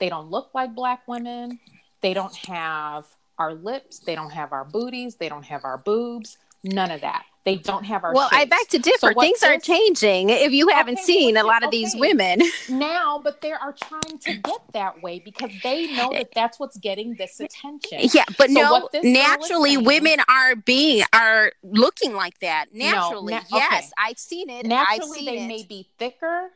[0.00, 1.60] They don't look like black women.
[2.00, 3.06] They don't have
[3.38, 4.00] our lips.
[4.00, 5.16] They don't have our booties.
[5.16, 6.38] They don't have our boobs.
[6.64, 7.24] None of that.
[7.44, 8.14] They don't have our.
[8.14, 8.42] Well, shapes.
[8.42, 9.12] I beg to differ.
[9.14, 10.30] So Things are changing.
[10.30, 11.78] If you haven't okay, seen a lot of okay.
[11.78, 16.28] these women now, but they are trying to get that way because they know that
[16.34, 17.98] that's what's getting this attention.
[18.14, 22.66] Yeah, but so no, naturally, saying, women are being are looking like that.
[22.72, 23.92] Naturally, no, na- yes, okay.
[23.98, 24.64] I've seen it.
[24.64, 25.48] Naturally, seen they it.
[25.48, 26.50] may be thicker,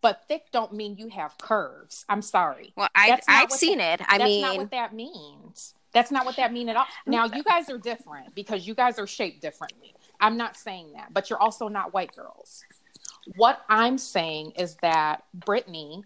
[0.00, 2.04] but thick don't mean you have curves.
[2.08, 2.72] I'm sorry.
[2.76, 4.06] Well, I, I've seen that, it.
[4.08, 5.74] I that's mean, that's not what that means.
[5.92, 6.86] That's not what that means at all.
[7.06, 9.94] Now, you guys are different because you guys are shaped differently.
[10.20, 12.64] I'm not saying that, but you're also not white girls.
[13.36, 16.04] What I'm saying is that Brittany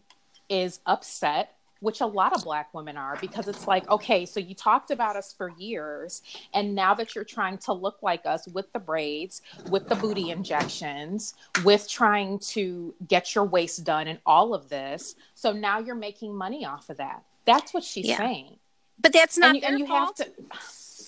[0.48, 4.54] is upset, which a lot of black women are, because it's like, okay, so you
[4.54, 6.22] talked about us for years,
[6.54, 10.30] and now that you're trying to look like us with the braids, with the booty
[10.30, 15.94] injections, with trying to get your waist done and all of this, so now you're
[15.94, 17.22] making money off of that.
[17.44, 18.16] That's what she's yeah.
[18.16, 18.56] saying.
[19.00, 20.18] But that's not and, their and you fault.
[20.18, 20.32] have to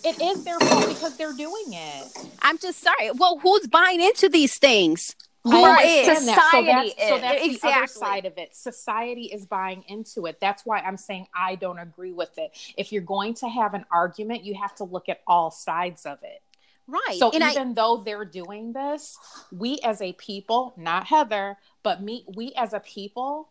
[0.04, 2.26] it is their fault because they're doing it.
[2.40, 3.10] I'm just sorry.
[3.12, 5.16] Well, who's buying into these things?
[5.44, 6.18] Who is?
[6.18, 7.08] Society so that's, is.
[7.08, 7.70] So that's exactly.
[7.70, 8.54] the other side of it.
[8.54, 10.38] Society is buying into it.
[10.40, 12.50] That's why I'm saying I don't agree with it.
[12.76, 16.18] If you're going to have an argument, you have to look at all sides of
[16.22, 16.42] it.
[16.86, 17.18] Right.
[17.18, 19.16] So and even I, though they're doing this,
[19.52, 23.50] we as a people, not Heather, but me, we as a people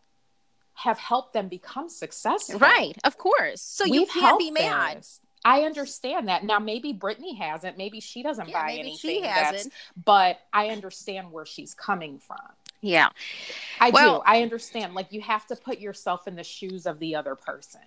[0.78, 2.60] have helped them become successful.
[2.60, 2.96] Right.
[3.04, 3.62] Of course.
[3.62, 4.98] So We've you can't be mad.
[4.98, 5.20] This.
[5.44, 6.44] I understand that.
[6.44, 9.24] Now maybe Brittany hasn't, maybe she doesn't yeah, buy anything.
[9.24, 9.70] That's,
[10.06, 12.38] but I understand where she's coming from.
[12.82, 13.10] Yeah.
[13.80, 14.24] I well, do.
[14.28, 14.94] I understand.
[14.94, 17.82] Like you have to put yourself in the shoes of the other person.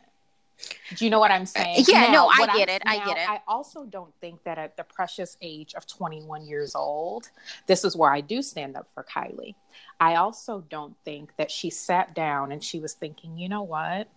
[0.97, 1.85] Do you know what I'm uh, saying?
[1.89, 2.83] Yeah, now, no, I get I'm, it.
[2.87, 3.29] I get it.
[3.29, 7.31] I also don't think that at the precious age of 21 years old,
[7.67, 9.55] this is where I do stand up for Kylie.
[9.99, 14.09] I also don't think that she sat down and she was thinking, you know what?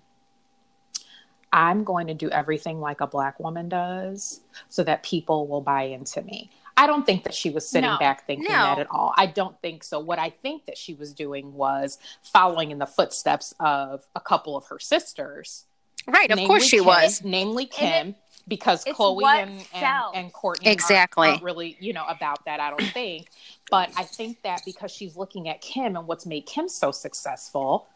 [1.52, 5.84] I'm going to do everything like a black woman does so that people will buy
[5.84, 6.50] into me.
[6.76, 8.58] I don't think that she was sitting no, back thinking no.
[8.58, 9.14] that at all.
[9.16, 10.00] I don't think so.
[10.00, 14.58] What I think that she was doing was following in the footsteps of a couple
[14.58, 15.66] of her sisters.
[16.08, 17.22] Right, of course she Kim, was.
[17.24, 18.16] Namely Kim, it,
[18.48, 21.28] because Khloé and, and, and, Kourtney exactly.
[21.28, 23.30] aren't, aren't really, you know, about that, I don't think.
[23.70, 27.88] but I think that because she's looking at Kim and what's made Kim so successful,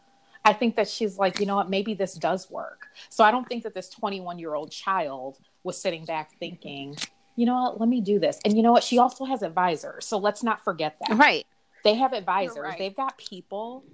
[0.44, 2.86] I think that she's like, you know what, maybe this does work.
[3.10, 6.96] So I don't think that this 21 year old child was sitting back thinking,
[7.36, 8.38] you know what, let me do this.
[8.44, 10.06] And you know what, she also has advisors.
[10.06, 11.18] So let's not forget that.
[11.18, 11.46] Right.
[11.84, 12.58] They have advisors.
[12.58, 12.78] Right.
[12.78, 13.84] They've got people,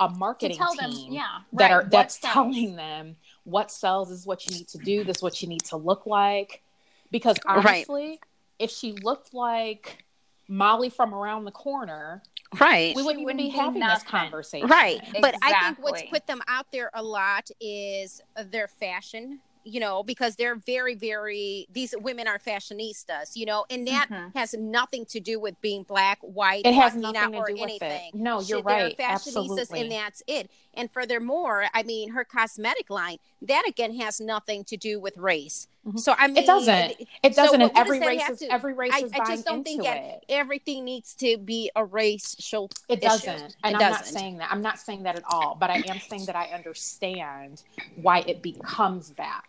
[0.00, 1.72] a marketing team them, yeah, that right.
[1.72, 5.42] are that's telling them what sells is what you need to do, this is what
[5.42, 6.62] you need to look like.
[7.10, 8.18] Because honestly, right.
[8.58, 10.04] if she looked like
[10.48, 12.22] Molly from around the corner,
[12.58, 12.96] Right.
[12.96, 13.94] We wouldn't even be having nothing.
[13.94, 14.68] this conversation.
[14.68, 14.96] Right.
[14.96, 15.20] Exactly.
[15.20, 20.02] But I think what's put them out there a lot is their fashion you know,
[20.02, 24.36] because they're very, very, these women are fashionistas, you know, and that mm-hmm.
[24.36, 28.10] has nothing to do with being black, white, it has nothing or to do anything.
[28.12, 28.18] With it.
[28.18, 28.96] No, you're right.
[28.96, 29.80] They're fashionistas Absolutely.
[29.82, 30.50] and that's it.
[30.74, 35.66] And furthermore, I mean, her cosmetic line, that again has nothing to do with race.
[35.86, 35.98] Mm-hmm.
[35.98, 36.94] So I mean, it doesn't.
[37.22, 37.60] It doesn't.
[37.60, 40.24] So and every race is to, every race I, is I just don't think that
[40.28, 42.70] everything needs to be a racial.
[42.88, 43.44] It doesn't, issue.
[43.44, 43.90] and it I'm doesn't.
[43.90, 44.52] not saying that.
[44.52, 45.56] I'm not saying that at all.
[45.58, 47.62] But I am saying that I understand
[48.00, 49.42] why it becomes that.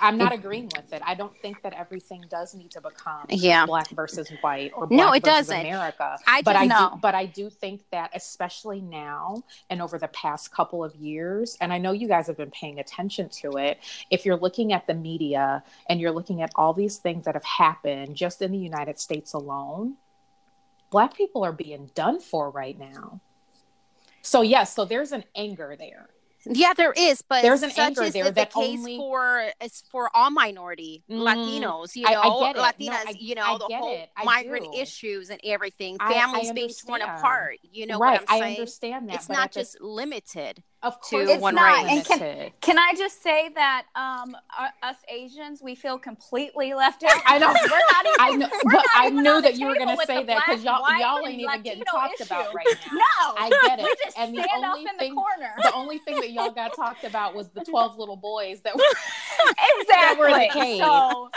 [0.00, 1.02] I'm not agreeing with it.
[1.04, 3.66] I don't think that everything does need to become yeah.
[3.66, 5.60] black versus white or black no, it versus doesn't.
[5.60, 6.18] America.
[6.26, 6.90] I but I know.
[6.94, 11.56] do, but I do think that especially now and over the past couple of years,
[11.60, 13.78] and I know you guys have been paying attention to it.
[14.10, 17.44] If you're looking at the media and you're looking at all these things that have
[17.44, 19.96] happened just in the United States alone,
[20.90, 23.20] black people are being done for right now.
[24.22, 26.08] So yes, so there's an anger there.
[26.44, 29.84] Yeah, there is, but there's an anger there the, that the case only for it's
[29.90, 33.74] for all minority mm, Latinos, you know, I, I Latinas, no, I, you know, the
[33.76, 34.78] whole migrant do.
[34.78, 37.58] issues and everything, families being torn apart.
[37.62, 38.20] You know right.
[38.20, 38.42] what I'm saying?
[38.42, 39.14] I understand that.
[39.16, 41.86] It's not just limited of course, it's not.
[41.88, 44.36] And can, can I just say that um,
[44.82, 47.22] us Asians, we feel completely left out.
[47.24, 47.46] I know.
[47.70, 50.42] we're not even, I know, but I knew that you were going to say that
[50.44, 52.24] because y'all y'all ain't even Latino getting talked issue.
[52.24, 52.98] about right now.
[52.98, 53.82] No, I get it.
[53.84, 55.54] We just and the only in thing, the corner.
[55.62, 58.82] the only thing that y'all got talked about was the twelve little boys that were
[58.82, 59.86] exactly.
[59.88, 60.82] that were the cave.
[60.82, 61.30] So,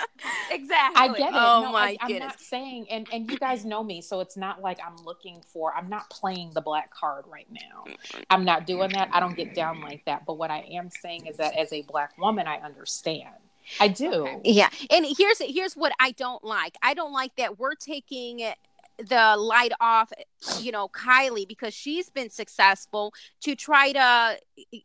[0.49, 1.03] exactly.
[1.03, 1.35] I get it.
[1.35, 2.11] Oh no, my I, goodness.
[2.11, 5.43] I'm not saying, and and you guys know me, so it's not like I'm looking
[5.53, 5.75] for.
[5.75, 7.85] I'm not playing the black card right now.
[8.31, 9.09] I'm not doing that.
[9.13, 10.25] I don't get down like that.
[10.25, 13.35] But what I am saying is that as a black woman, I understand.
[13.79, 14.27] I do.
[14.27, 14.41] Okay.
[14.43, 14.69] Yeah.
[14.89, 16.75] And here's here's what I don't like.
[16.81, 18.53] I don't like that we're taking
[18.97, 20.11] the light off
[20.59, 24.37] you know kylie because she's been successful to try to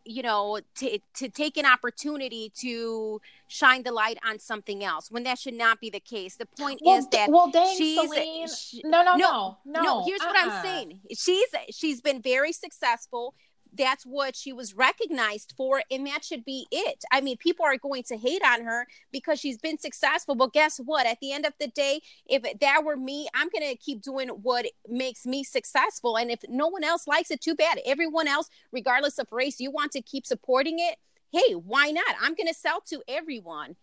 [0.05, 5.23] you know to, to take an opportunity to shine the light on something else when
[5.23, 8.49] that should not be the case the point well, is that well dang, she's Celine.
[8.49, 10.27] She, no, no no no no here's uh-uh.
[10.27, 10.63] what i'm uh-uh.
[10.63, 13.35] saying she's she's been very successful
[13.77, 17.77] that's what she was recognized for and that should be it i mean people are
[17.77, 21.47] going to hate on her because she's been successful but guess what at the end
[21.47, 25.45] of the day if that were me i'm going to keep doing what makes me
[25.45, 29.61] successful and if no one else likes it too bad everyone else regardless of race
[29.61, 30.97] you want to keep supporting it
[31.31, 33.77] hey why not i'm going to sell to everyone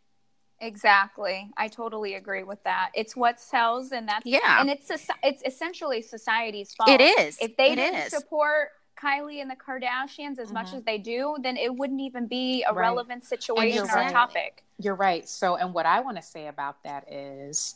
[0.60, 1.52] Exactly.
[1.56, 2.90] I totally agree with that.
[2.96, 4.60] It's what sells and that's yeah.
[4.60, 4.90] And it's
[5.24, 6.90] it's essentially society's fault.
[6.90, 7.38] It is.
[7.40, 8.10] If they it didn't is.
[8.10, 8.70] support
[9.02, 10.54] Kylie and the Kardashians as mm-hmm.
[10.54, 12.82] much as they do, then it wouldn't even be a right.
[12.82, 14.12] relevant situation or right.
[14.12, 14.64] topic.
[14.80, 15.28] You're right.
[15.28, 17.76] So, and what I want to say about that is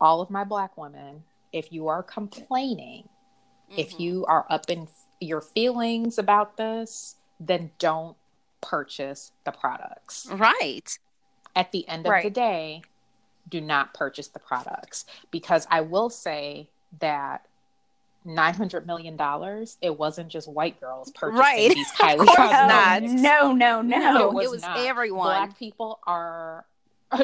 [0.00, 1.22] all of my black women,
[1.52, 3.08] if you are complaining,
[3.70, 3.80] mm-hmm.
[3.80, 4.88] if you are up in
[5.20, 8.16] your feelings about this, then don't
[8.60, 10.28] purchase the products.
[10.30, 10.98] Right.
[11.56, 12.24] At the end of right.
[12.24, 12.82] the day,
[13.48, 16.68] do not purchase the products because I will say
[17.00, 17.47] that
[18.28, 21.70] nine hundred million dollars, it wasn't just white girls purchasing right.
[21.74, 23.12] these Kylie cosmetics.
[23.12, 24.28] No, no, no, no.
[24.28, 25.26] It was, it was everyone.
[25.26, 26.66] Black people are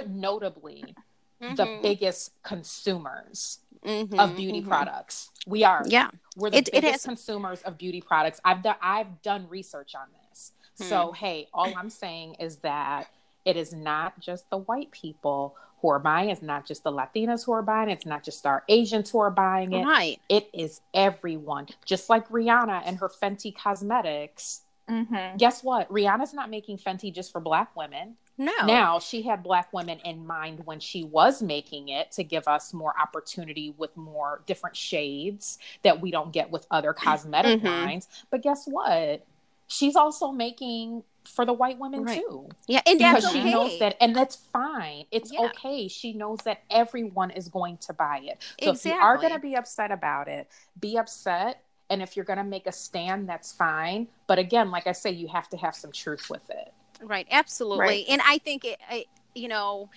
[0.09, 0.95] notably
[1.43, 1.55] mm-hmm.
[1.55, 4.69] the biggest consumers mm-hmm, of beauty mm-hmm.
[4.69, 5.31] products.
[5.47, 5.83] We are.
[5.87, 7.05] Yeah, we're the it, biggest it has...
[7.05, 8.41] consumers of beauty products.
[8.45, 8.77] I've done.
[8.83, 10.53] I've done research on this.
[10.79, 10.85] Hmm.
[10.85, 13.09] So hey, all I'm saying is that
[13.45, 16.31] it is not just the white people who are buying.
[16.31, 17.91] It's not just the Latinas who are buying.
[17.91, 19.85] It's not just our Asians who are buying it.
[19.85, 20.19] Right.
[20.31, 21.67] It is everyone.
[21.85, 24.63] Just like Rihanna and her Fenty Cosmetics.
[24.89, 25.37] Mm-hmm.
[25.37, 25.91] Guess what?
[25.93, 28.15] Rihanna's not making Fenty just for Black women.
[28.39, 28.55] No.
[28.65, 32.73] Now she had Black women in mind when she was making it to give us
[32.73, 37.67] more opportunity with more different shades that we don't get with other cosmetic mm-hmm.
[37.67, 38.09] lines.
[38.31, 39.27] But guess what?
[39.67, 42.21] She's also making for the white women right.
[42.21, 42.49] too.
[42.67, 43.43] Yeah, and because okay.
[43.43, 45.07] she knows that, and that's fine.
[45.11, 45.47] It's yeah.
[45.47, 45.89] okay.
[45.89, 48.43] She knows that everyone is going to buy it.
[48.63, 48.91] So exactly.
[48.91, 50.49] if you are going to be upset about it,
[50.79, 51.63] be upset.
[51.91, 54.09] And if you're going to make a stand, that's fine.
[54.27, 56.73] But again, like I say, you have to have some truth with it.
[57.03, 57.27] Right.
[57.31, 57.81] Absolutely.
[57.81, 58.05] Right.
[58.09, 59.05] And I think it, I,
[59.35, 59.91] you know,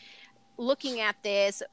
[0.58, 1.64] looking at this,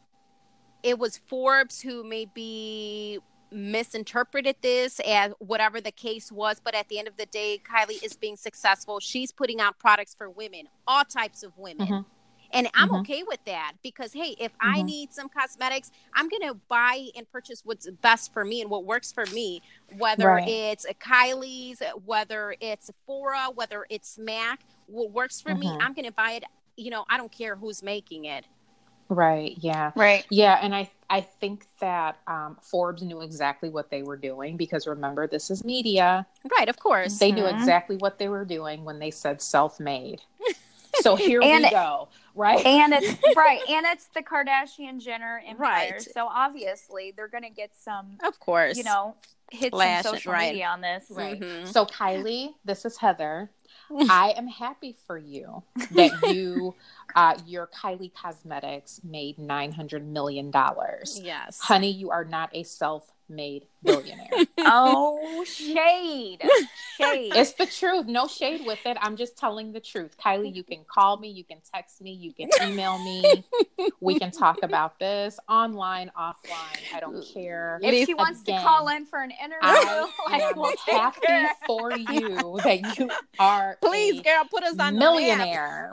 [0.83, 3.19] it was Forbes who may be
[3.55, 8.03] misinterpreted this as whatever the case was but at the end of the day kylie
[8.03, 12.01] is being successful she's putting out products for women all types of women mm-hmm.
[12.53, 12.97] and i'm mm-hmm.
[12.97, 14.75] okay with that because hey if mm-hmm.
[14.75, 18.85] i need some cosmetics i'm gonna buy and purchase what's best for me and what
[18.85, 19.63] works for me
[19.99, 20.49] whether right.
[20.49, 25.81] it's kylie's whether it's sephora whether it's MAC, what works for me mm-hmm.
[25.81, 26.45] i'm gonna buy it
[26.77, 28.45] you know i don't care who's making it
[29.09, 29.57] Right.
[29.61, 29.93] Yeah.
[29.95, 30.25] Right.
[30.31, 30.59] Yeah.
[30.63, 35.27] And I, I think that um, Forbes knew exactly what they were doing because remember,
[35.27, 36.27] this is media.
[36.57, 36.69] Right.
[36.69, 37.19] Of course.
[37.19, 37.41] They mm-hmm.
[37.41, 40.21] knew exactly what they were doing when they said self made.
[41.01, 42.09] So here we go.
[42.35, 42.65] Right.
[42.65, 43.61] And it's right.
[43.69, 45.93] And it's the Kardashian Jenner empire.
[45.93, 46.03] Right.
[46.03, 49.15] So obviously they're going to get some, of course, you know,
[49.51, 50.53] hits on social right.
[50.53, 51.07] media on this.
[51.11, 51.41] Right.
[51.41, 51.67] Mm-hmm.
[51.67, 53.51] So Kylie, this is Heather.
[53.91, 55.63] I am happy for you
[55.93, 56.75] that you,
[57.15, 61.21] uh, your Kylie Cosmetics made nine hundred million dollars.
[61.23, 64.29] Yes, honey, you are not a self made billionaire.
[64.59, 66.39] oh, shade.
[66.97, 67.33] Shade.
[67.35, 68.07] It's the truth.
[68.07, 68.97] No shade with it.
[69.01, 70.17] I'm just telling the truth.
[70.19, 73.45] Kylie, you can call me, you can text me, you can email me.
[74.01, 76.95] we can talk about this online, offline.
[76.95, 77.79] I don't care.
[77.83, 80.57] If she wants Again, to call in for an interview, I, I am
[80.87, 85.91] happy for you that you are please, girl, put us on millionaire.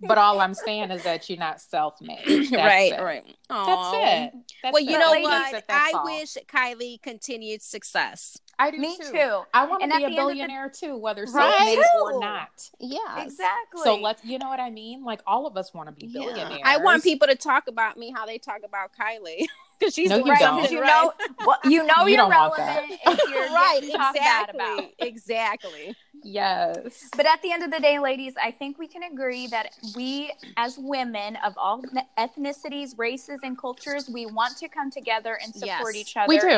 [0.00, 2.50] but all I'm saying is that you're not self made.
[2.62, 3.00] Right, it.
[3.00, 3.24] right.
[3.50, 3.66] Aww.
[3.66, 4.40] That's it.
[4.62, 5.64] That's well, you know what?
[5.68, 6.04] I all.
[6.04, 7.31] wish Kylie continued
[7.62, 8.38] success.
[8.58, 9.12] I do Me too.
[9.12, 9.40] too.
[9.54, 10.86] I want to be a billionaire the...
[10.86, 11.86] too, whether self-made right?
[12.02, 12.70] or not.
[12.78, 13.82] Yeah, exactly.
[13.82, 15.04] So let's, you know what I mean?
[15.04, 16.60] Like all of us want to be billionaires.
[16.64, 19.46] I want people to talk about me how they talk about Kylie.
[19.82, 20.70] because she's No, doing you don't.
[20.70, 20.86] you right.
[20.86, 21.12] know,
[21.46, 22.76] well, you know You you're don't want that.
[22.76, 24.80] relevant if you're right, getting talked about.
[25.00, 25.96] exactly, exactly.
[26.24, 27.08] Yes.
[27.16, 30.32] But at the end of the day, ladies, I think we can agree that we,
[30.56, 31.82] as women of all
[32.16, 35.96] ethnicities, races, and cultures, we want to come together and support Yes.
[35.96, 36.28] each other.
[36.28, 36.46] we do.
[36.48, 36.50] in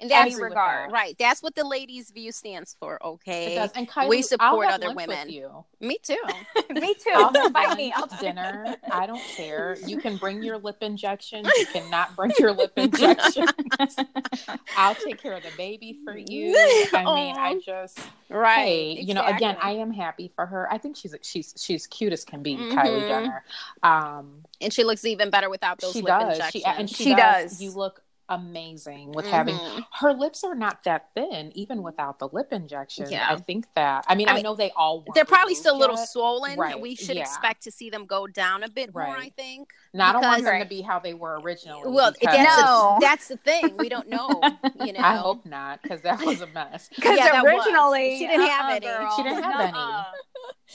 [0.00, 0.88] And any that's agree with regard.
[0.90, 0.92] that.
[0.92, 1.16] right.
[1.18, 2.94] That's what the ladies' view stands for.
[2.96, 3.70] It Okay, does.
[3.76, 5.30] And Kylie, We I'll support have other lunch with women.
[5.30, 5.64] you.
[5.80, 6.16] me too.
[6.70, 7.10] Me too.
[7.14, 7.92] I'll Invite me.
[7.94, 8.76] I'll lunch, dinner.
[8.90, 9.76] I don't care.
[9.86, 11.44] You can bring your lip injection.
[11.44, 13.46] You cannot bring your lip injection.
[14.76, 16.54] I'll take care of the baby for you.
[16.92, 17.98] I mean, I just
[18.28, 18.64] Right.
[18.64, 19.56] hey, you know, again.
[19.60, 20.72] I am happy for her.
[20.72, 22.72] I think she's she's she's cute as can be, Mhm.
[22.72, 23.44] Kylie Jenner.
[23.82, 26.32] Um, and she looks even better without those she lip does.
[26.34, 26.62] injections.
[26.62, 27.50] She and she, She does.
[27.50, 27.62] does.
[27.62, 28.02] You look
[28.34, 29.84] amazing with having Mhm.
[30.00, 33.10] her lips are not that thin, even without the lip injection.
[33.10, 33.26] Yeah.
[33.30, 34.04] I think that.
[34.08, 35.04] I mean, I I, mean, know they all.
[35.14, 36.08] They're probably still a little yet.
[36.08, 36.58] swollen.
[36.58, 37.22] Right, We should yeah.
[37.22, 39.02] expect to see them go down a bit more.
[39.06, 39.34] I Right.
[39.36, 39.68] think.
[39.94, 41.82] No, I don't want because- them to be how they were originally.
[41.90, 42.96] Well, because- that's No.
[43.00, 43.76] the, that's the thing.
[43.76, 44.28] We don't know.
[44.80, 45.00] You know.
[45.00, 46.88] I hope not, because that was a mess.
[46.96, 47.52] Because Yeah, that was.
[47.66, 48.86] originally She didn't have uh-uh, any.
[48.86, 49.16] girl.
[49.16, 49.78] She didn't have any.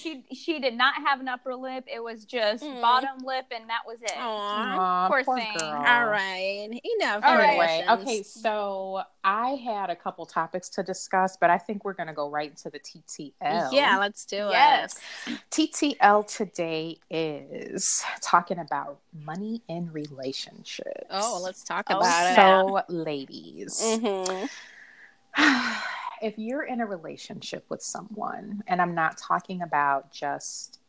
[0.05, 0.21] Nuh-uh.
[0.29, 1.85] She she did not have an upper lip.
[1.87, 2.81] It was just Mm.
[2.81, 4.11] bottom lip, and that was it.
[4.17, 4.77] Aw.
[4.79, 5.47] Aw, poor poor thing.
[5.55, 5.83] girl.
[5.85, 6.69] All right.
[6.99, 7.23] Enough.
[7.23, 7.49] All right.
[7.49, 8.07] Anyway, emotions.
[8.07, 12.13] okay, so I had a couple topics to discuss, but I think we're going to
[12.13, 13.71] go right into the TTL.
[13.73, 14.99] Yeah, let's do Yes.
[15.27, 15.39] it.
[15.51, 21.07] TTL today is talking about money in relationships.
[21.09, 24.49] Oh, let's talk Oh, about so, ladies, it.
[26.22, 30.80] if you're in a relationship with someone, and I'm not talking about just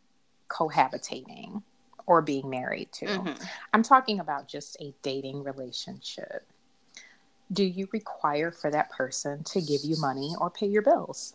[0.48, 1.62] cohabitating
[2.06, 3.48] or being married to, Mhm.
[3.72, 6.46] I'm talking about just a dating relationship.
[7.52, 11.34] Do you require for that person to give you money or pay your bills?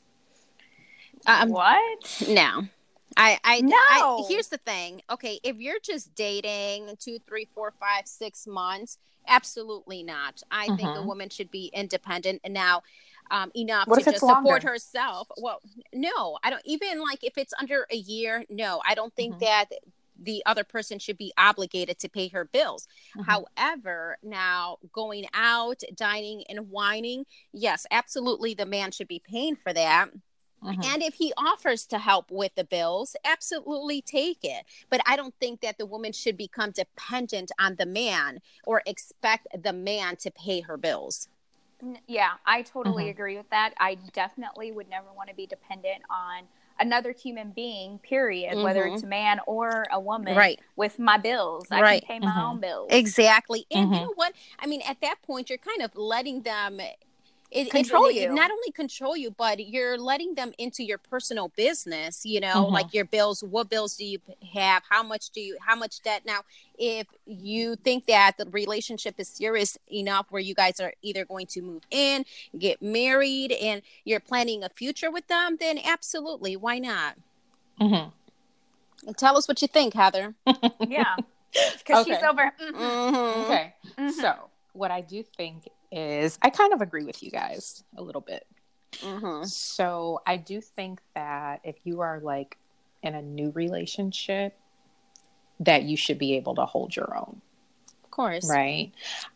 [1.25, 2.23] Um, what?
[2.27, 2.67] no.
[3.15, 3.75] I, I, No.
[3.77, 5.03] I, here's the thing.
[5.09, 10.41] Okay, if you're just dating two, three, four, five, six months, absolutely not.
[10.49, 11.05] I think a Mhm.
[11.05, 12.81] woman should be independent and now
[13.31, 15.27] um, enough What to just support herself.
[15.37, 15.61] Well,
[15.93, 16.61] no, I don't.
[16.65, 19.39] Even like if it's under a year, no, I don't think Mhm.
[19.39, 19.65] that
[20.19, 22.87] the other person should be obligated to pay her bills.
[23.15, 23.25] Mhm.
[23.25, 29.73] However, now going out, dining, and wining, yes, absolutely, the man should be paying for
[29.73, 30.11] that.
[30.63, 30.85] Mhm.
[30.85, 34.65] And if he offers to help with the bills, absolutely take it.
[34.89, 39.47] But I don't think that the woman should become dependent on the man or expect
[39.61, 41.27] the man to pay her bills.
[42.07, 43.09] Yeah, I totally Mhm.
[43.11, 43.73] agree with that.
[43.79, 46.43] I definitely would never want to be dependent on
[46.79, 48.93] another human being, period, whether Mhm.
[48.93, 50.59] it's a man or a woman, Right.
[50.75, 51.67] with my bills.
[51.71, 52.01] I Right.
[52.05, 52.41] can pay my Mhm.
[52.41, 52.87] own bills.
[52.91, 53.65] Exactly.
[53.71, 54.01] And you Mhm.
[54.05, 54.33] know what?
[54.59, 56.79] I mean, at that point, you're kind of letting them.
[57.53, 58.33] It, it- Control it- you.
[58.33, 62.25] not only control you, but you're letting them into your personal business.
[62.25, 62.71] You know, Mhm.
[62.71, 63.43] like your bills.
[63.43, 64.19] What bills do you
[64.53, 64.81] have?
[64.89, 65.57] How much do you?
[65.61, 66.25] How much debt?
[66.25, 66.41] Now,
[66.79, 71.45] if you think that the relationship is serious enough where you guys are either going
[71.47, 72.25] to move in,
[72.57, 77.15] get married, and you're planning a future with them, then absolutely, why not?
[77.79, 78.11] Mhm.
[79.05, 80.33] And tell us what you think, Heather.
[80.87, 81.17] yeah,
[81.77, 82.25] because she's Okay.
[82.27, 82.51] over.
[82.59, 83.43] mhm, Mhm.
[83.45, 83.73] Okay.
[83.97, 84.11] mhm.
[84.11, 88.21] So, what I do think is, I kind of agree with you guys a little
[88.21, 88.45] bit.
[88.93, 89.45] Mhm.
[89.47, 92.57] So, I do think that if you are like
[93.01, 94.57] in a new relationship,
[95.59, 97.41] that you should be able to hold your own,
[98.03, 98.49] Of course.
[98.49, 98.91] right?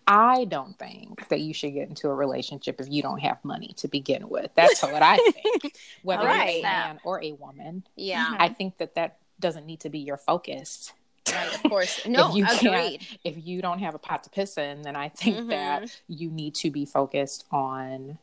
[0.08, 3.74] I don't think that you should get into a relationship if you don't have money
[3.78, 4.52] to begin with.
[4.56, 5.18] That's what I
[5.62, 5.76] think.
[6.04, 8.36] Whether you're a man or a woman, Yeah.
[8.40, 10.92] I think that that doesn't need to be your focus.
[11.34, 12.02] Right, of course.
[12.08, 13.08] No, you can't- agreed.
[13.24, 15.50] if you don't have a pot to piss in, then I think Mhm.
[15.50, 18.18] that you need to be focused on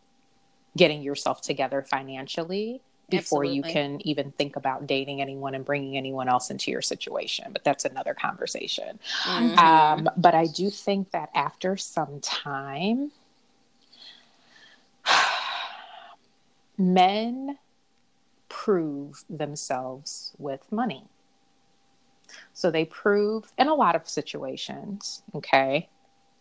[0.77, 2.81] getting yourself together financially
[3.11, 7.53] before you can even think about dating anyone and bringing anyone else into your situation.
[7.53, 8.99] But that's another conversation.
[9.25, 9.59] Mhm.
[9.59, 13.13] Um, but I do think that after some time,
[16.79, 17.59] men
[18.49, 21.05] prove themselves with money.
[22.53, 25.89] So they prove in a lot of situations, okay?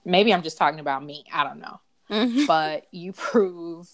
[0.05, 1.79] Maybe I'm just talking about me, I don't know.
[2.09, 2.47] Mhm.
[2.47, 3.89] But you prove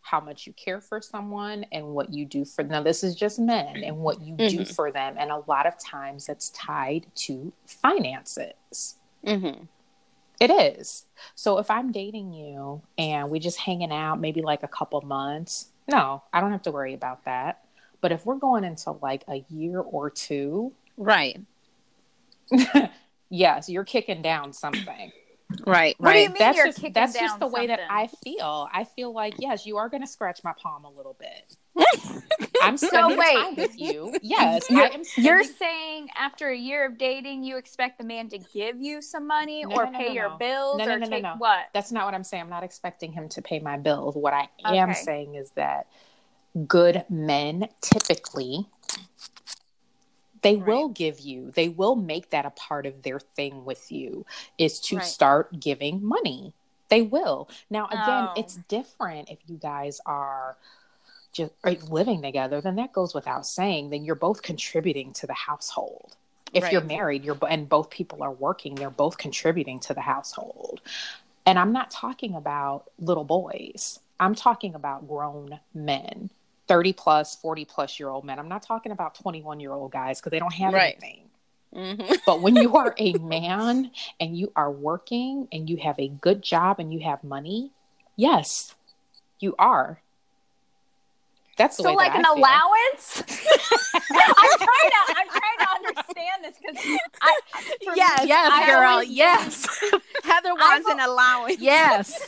[0.00, 3.40] how much you care for someone and what you do for now this is just
[3.40, 4.72] men and what you do Mhm.
[4.72, 9.66] for them and a lot of times it's tied to finances Mhm.
[10.38, 11.06] it is.
[11.34, 15.70] So if I'm dating you and we just hanging out maybe like a couple months,
[15.88, 17.64] no, I don't have to worry about that.
[18.00, 21.40] But if we're going into like a year or two, Right.
[23.30, 25.12] yes, you're kicking down something.
[25.64, 26.22] Right, What do right.
[26.24, 27.78] you mean that's you're just that's down just the way that?
[27.88, 28.68] I feel.
[28.72, 31.56] I feel like yes, you are going to scratch my palm a little bit.
[32.62, 33.34] I'm spending wait.
[33.36, 34.12] time with you.
[34.22, 35.02] Yes, You're- I am.
[35.16, 39.26] You're saying after a year of dating, you expect the man to give you some
[39.28, 40.36] money No, or no, no, pay no, your no.
[40.36, 41.34] bills No, no, or no, no, take no.
[41.38, 41.66] what?
[41.72, 42.42] That's not what I'm saying.
[42.42, 44.16] I'm not expecting him to pay my bills.
[44.16, 44.98] What I am Okay.
[45.00, 45.86] saying is that
[46.66, 48.66] good men typically
[50.46, 50.66] they Right.
[50.68, 54.24] will give you, they will make that a part of their thing with you
[54.58, 55.04] is to Right.
[55.04, 56.52] start giving money.
[56.88, 57.48] They will.
[57.68, 58.32] Now again, Oh.
[58.36, 60.56] it's different if you guys are
[61.32, 61.52] just
[61.90, 63.90] living together, then that goes without saying.
[63.90, 66.16] Then you're both contributing to the household.
[66.54, 70.80] If you're married, you're and both people are working, they're both contributing to the household.
[71.44, 73.98] And I'm not talking about little boys.
[74.18, 76.30] I'm talking about grown men,
[76.68, 78.38] 30 plus, 40 plus year old men.
[78.38, 80.98] I'm not talking about 21 year old guys because they don't have Right.
[81.02, 81.30] anything.
[81.74, 83.90] hmm But when you are a man
[84.20, 87.70] and you are working and you have a good job and you have money,
[88.16, 88.74] yes,
[89.38, 90.00] you are.
[91.56, 93.22] That's the So way like that an I allowance?
[94.12, 96.76] I'm trying to I'm trying to understand this because
[97.22, 97.34] I
[97.96, 98.90] Yes, me, yes, I've girl.
[98.90, 99.66] always Yes.
[100.24, 101.56] Heather wants an allowance.
[101.58, 102.20] Yes.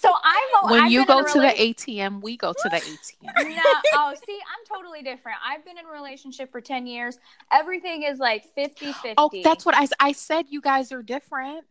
[0.00, 2.68] So I've al- when I've you go in a to the ATM, we go to
[2.68, 3.56] the ATM.
[3.56, 3.62] no,
[3.94, 5.38] oh, see, I'm totally different.
[5.46, 7.18] I've been in a relationship for 10 years.
[7.50, 9.14] Everything is like 50 50.
[9.16, 10.46] Oh, that's what I, I said.
[10.48, 11.64] You guys are different.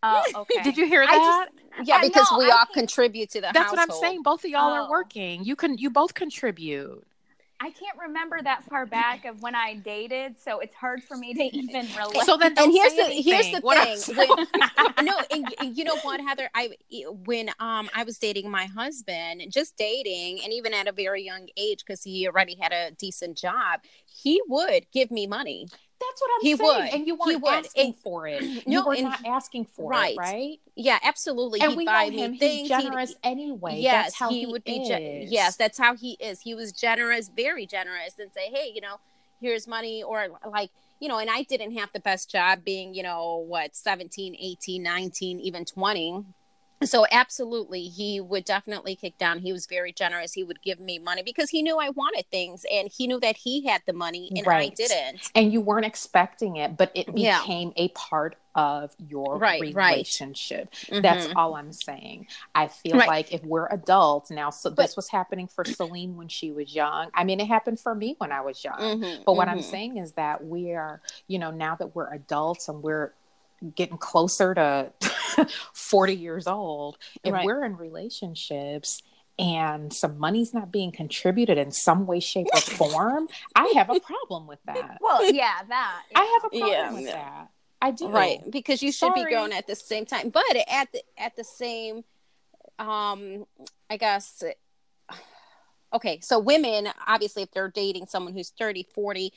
[0.02, 0.62] Oh, okay.
[0.62, 1.48] Did you hear I that?
[1.76, 3.90] just- Yeah, I because know, we I all can't- contribute to the That's what I'm
[3.90, 4.22] saying.
[4.22, 4.84] Both of y'all Oh.
[4.84, 5.44] are working.
[5.44, 5.76] You can.
[5.78, 7.06] You both contribute.
[7.62, 11.34] I can't remember that far back of when I dated, so it's hard for me
[11.34, 12.22] to even relate.
[12.24, 13.98] So then, and here's say the here's the What thing.
[13.98, 16.48] saying- When, no, and, and you know what, Heather?
[16.54, 16.70] I
[17.26, 21.48] when um I was dating my husband, just dating, and even at a very young
[21.58, 25.68] age, because he already had a decent job, he would give me money.
[26.00, 26.66] That's what I'm He saying.
[26.68, 26.94] would.
[26.94, 27.52] And you He weren't would.
[27.66, 28.42] asking for it.
[28.42, 30.14] You No, were not asking for right.
[30.14, 30.60] it, right?
[30.74, 31.60] Yeah, absolutely.
[31.60, 32.36] And He'd we buy know him.
[32.36, 32.68] things.
[32.68, 33.76] He's He'd- generous anyway.
[33.80, 34.84] yes, That's how he, he, would be.
[34.84, 36.40] Ge- yes, that's how he is.
[36.40, 38.96] He was generous, very generous, and say, "Hey, you know,
[39.40, 40.70] here's money," or like,
[41.00, 41.18] you know.
[41.18, 45.64] And I didn't have the best job, being, you know, what 17, 18, 19, even
[45.64, 46.24] 20.
[46.82, 49.40] So absolutely, he would definitely kick down.
[49.40, 50.32] He was very generous.
[50.32, 53.36] He would give me money because he knew I wanted things, and he knew that
[53.36, 55.30] he had the money and I didn't.
[55.34, 57.40] and you weren't expecting it, but it Yeah.
[57.40, 59.92] became a part of your Right, right.
[59.92, 60.72] relationship.
[60.90, 62.26] That's all I'm saying.
[62.54, 63.06] I feel Right.
[63.08, 66.74] like if we're adults now, so But- this was happening for Celine when she was
[66.74, 67.10] young.
[67.14, 68.78] I mean, it happened for me when I was young.
[68.78, 69.70] Mhm, But what I'm mhm.
[69.70, 73.12] saying is that we are, you know, now that we're adults and we're
[73.76, 74.90] getting closer to
[75.74, 77.44] 40 years old, if Right.
[77.44, 79.02] we're in relationships
[79.38, 83.98] and some money's not being contributed in some way, shape, or form, I have a
[84.00, 84.98] problem with that.
[85.00, 86.02] well, yeah, that.
[86.14, 86.92] I have a problem Yeah.
[86.92, 87.48] with that.
[87.82, 88.08] I do.
[88.08, 89.32] right because you should be Sorry.
[89.32, 92.04] grown at the same time but at the at the same
[92.78, 93.46] um
[93.88, 94.42] i guess
[95.92, 99.32] okay so women obviously if they're dating someone who's 30 40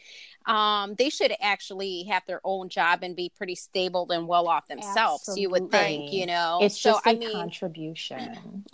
[0.46, 4.68] um they should actually have their own job and be pretty stable and well off
[4.68, 8.64] themselves you would think you know It's so just a i mean contribution.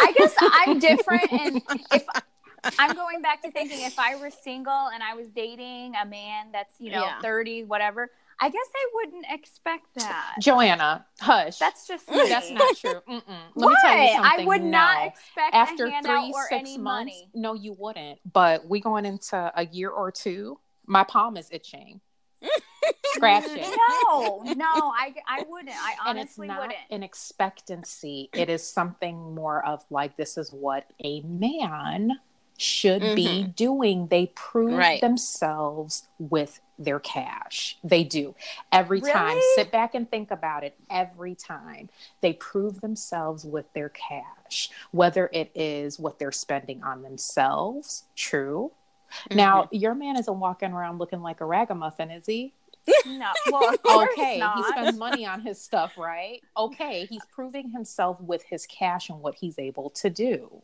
[0.00, 1.60] I guess I'm different, and
[1.92, 2.04] if
[2.78, 6.46] I'm going back to thinking if I were single and I was dating a man
[6.52, 7.20] that's you know Yeah.
[7.22, 8.10] 30, whatever,
[8.40, 10.34] I guess I wouldn't expect that.
[10.40, 11.58] Joanna, hush.
[11.58, 12.28] That's just me.
[12.28, 13.00] that's not true.
[13.08, 13.22] Mm-mm.
[13.54, 13.70] Let Why?
[13.70, 14.40] me tell you something.
[14.40, 17.30] I would not expect After three, or six months, money.
[17.34, 18.18] no, you wouldn't.
[18.30, 20.58] But we going into a year or two.
[20.86, 22.00] My palm is itching.
[23.14, 23.60] Scratch it.
[24.06, 25.70] No, no, I, I wouldn't.
[25.74, 26.78] I and it's honestly not wouldn't.
[26.90, 28.28] an expectancy.
[28.34, 32.12] It is something more of like this is what a man
[32.56, 34.06] should be doing.
[34.08, 34.78] They prove Mm-hmm.
[34.78, 35.00] Right.
[35.00, 37.78] themselves with their cash.
[37.84, 38.34] They do.
[38.72, 39.38] Every time.
[39.54, 40.74] Sit back and think about it.
[40.90, 41.88] Every time.
[42.20, 44.70] They prove themselves with their cash.
[44.90, 48.72] Whether it is what they're spending on themselves, true.
[49.30, 49.36] Mm-hmm.
[49.36, 52.52] Now, your man isn't walking around looking like a ragamuffin, is he?
[53.06, 53.74] No, well,
[54.12, 54.56] okay, not.
[54.58, 56.40] he spends money on his stuff, right?
[56.56, 60.62] Okay, he's proving himself with his cash and what he's able to do.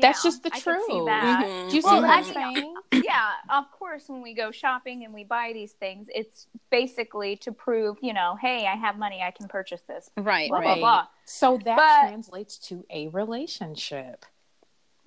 [0.00, 1.06] That's just the I could see truth.
[1.06, 1.44] that.
[1.46, 1.70] Mhm.
[1.70, 2.74] Do you see Well, what I I'm saying?
[3.04, 7.52] yeah, of course, when we go shopping and we buy these things, it's basically to
[7.52, 10.10] prove, you know, hey, I have money, I can purchase this.
[10.16, 11.06] right Blah, right blah, blah.
[11.24, 14.24] So that But- translates to a relationship.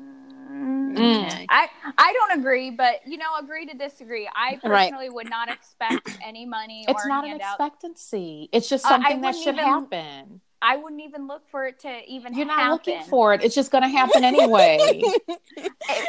[0.01, 1.45] Mm, Okay.
[1.49, 4.27] I I don't agree, but you know, agree to disagree.
[4.35, 4.89] I Right.
[4.89, 7.51] personally would not expect any money It's or not an handout.
[7.59, 8.49] expectancy.
[8.51, 10.41] It's just Uh, something that should even- happen.
[10.61, 12.71] I wouldn't even look for it to even You're not happen.
[12.73, 13.43] looking for it.
[13.43, 14.77] It's just going to happen anyway.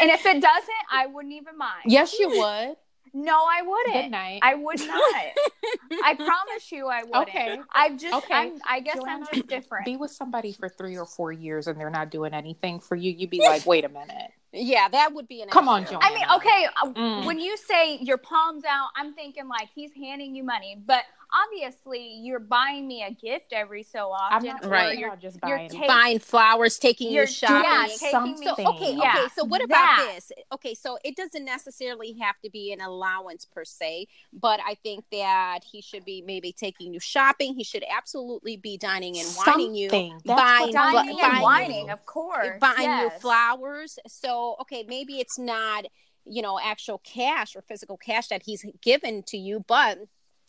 [0.01, 1.83] And if it doesn't, I wouldn't even mind.
[1.87, 2.77] yes, you would.
[3.15, 4.05] No, I wouldn't.
[4.05, 4.41] Good night.
[4.43, 5.15] I would not.
[6.05, 7.29] I promise you, I wouldn't.
[7.29, 7.59] Okay.
[7.73, 8.35] I've just, Okay.
[8.35, 9.85] I'm, I guess Joanna, I'm just different.
[9.85, 13.11] Be with somebody for three or four years and they're not doing anything for you.
[13.13, 14.31] You'd be like, wait a minute.
[14.55, 15.93] Yeah, that would be an Come on, issue.
[15.93, 16.07] Joanna.
[16.07, 17.25] I mean, okay, uh, Mm.
[17.27, 21.03] when you say your palms out, I'm thinking like he's handing you money, but
[21.35, 24.49] obviously you're buying me a gift every so I'm often.
[24.49, 24.87] not or Right.
[24.89, 24.99] right.
[24.99, 25.71] You're, about just you're buying.
[25.71, 27.65] taking- Buying flowers, taking you You're shopping.
[27.71, 28.37] yeah, Doing taking me.
[28.37, 28.67] So something.
[28.67, 29.15] okay, Yeah.
[29.19, 29.29] okay.
[29.37, 30.13] So what about That.
[30.15, 30.33] this?
[30.53, 35.05] Okay, so it doesn't necessarily have to be an allowance per se, but I think
[35.13, 37.55] that he should be maybe taking you shopping.
[37.55, 40.21] He should absolutely be dining and wining you, Something.
[40.25, 42.59] That's buying, what fla- Dining buying and you- of course.
[42.61, 43.99] buying you flowers.
[44.07, 45.87] So okay, maybe it's not
[46.25, 49.99] you know actual cash or physical cash that he's given to you, but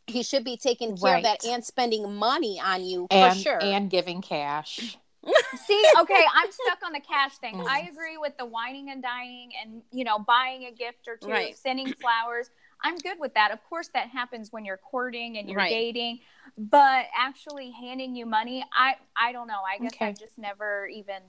[0.08, 3.62] he should be taking care of that and spending money on you and for sure.
[3.62, 4.98] and giving cash.
[5.66, 7.56] See, okay, I'm stuck on the cash thing.
[7.56, 7.66] Mm.
[7.68, 11.30] I agree with the wining and dining and, you know, buying a gift or two,
[11.30, 11.58] Right.
[11.58, 12.50] sending flowers.
[12.82, 13.52] I'm good with that.
[13.52, 15.70] Of course, that happens when you're courting and you're Right.
[15.70, 16.20] dating,
[16.58, 19.62] but actually handing you money, I, I don't know.
[19.66, 20.16] I guess I Okay.
[20.20, 21.22] just never even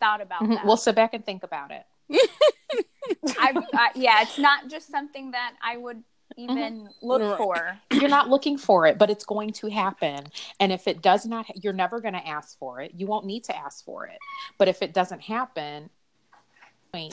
[0.00, 0.54] thought about Mhm.
[0.54, 0.64] that.
[0.64, 1.84] We'll sit back and think about it.
[3.38, 6.02] I, I, yeah, it's not just something that I would
[6.36, 7.36] even look Right.
[7.38, 7.78] for.
[8.00, 10.26] You're not looking for it, but it's going to happen.
[10.60, 12.92] And if it does not, you're never going to ask for it.
[12.96, 14.18] You won't need to ask for it.
[14.58, 15.90] But if it doesn't happen,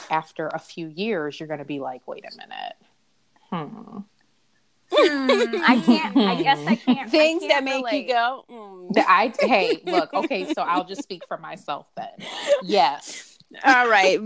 [0.10, 2.76] after a few years, you're going to be like, wait a minute.
[3.50, 3.98] Hmm.
[4.92, 6.18] Hmm, I can't.
[6.18, 7.10] I guess I can't.
[7.12, 8.08] Things I that can't make relate.
[8.08, 8.44] you go.
[8.50, 8.94] mm.
[8.94, 12.10] The- I hey, look, okay, so I'll just speak for myself then.
[12.64, 13.29] Yes.
[13.66, 14.20] All right,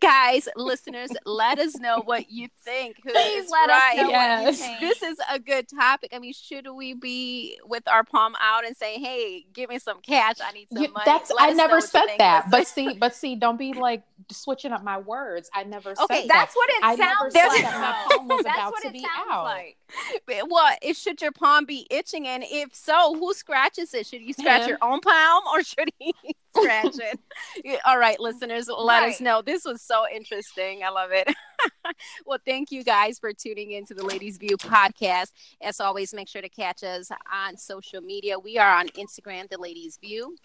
[0.00, 2.96] guys, listeners, let us know what you think.
[3.04, 3.90] Who Please is let right?
[3.92, 4.58] us know what you Yes.
[4.60, 4.80] think.
[4.80, 6.10] This is a good topic.
[6.12, 10.00] I mean, should we be with our palm out and say, "Hey, give me some
[10.00, 10.36] cash.
[10.44, 12.50] I need some You- money." that's Let I never said that.
[12.50, 15.48] But see, but see, don't be like switching up my words.
[15.54, 16.56] I never Okay, said That's that.
[16.56, 17.62] what it I sounds like.
[17.62, 19.44] that my palm was That's about what to it be sounds out.
[19.44, 19.76] like.
[20.48, 20.78] what?
[20.82, 22.26] It should your palm be itching?
[22.26, 24.06] And if so, who scratches it?
[24.06, 24.70] Should you scratch Him.
[24.70, 26.14] your own palm or should he
[26.56, 27.80] scratch it?
[27.84, 29.42] All right, listeners, let us know.
[29.42, 30.82] This was so interesting.
[30.84, 31.28] I love it.
[32.26, 35.32] well, thank you guys for tuning in to the Ladies View podcast.
[35.62, 38.38] As always, make sure to catch us on social media.
[38.38, 40.36] We are on Instagram, the Ladies View.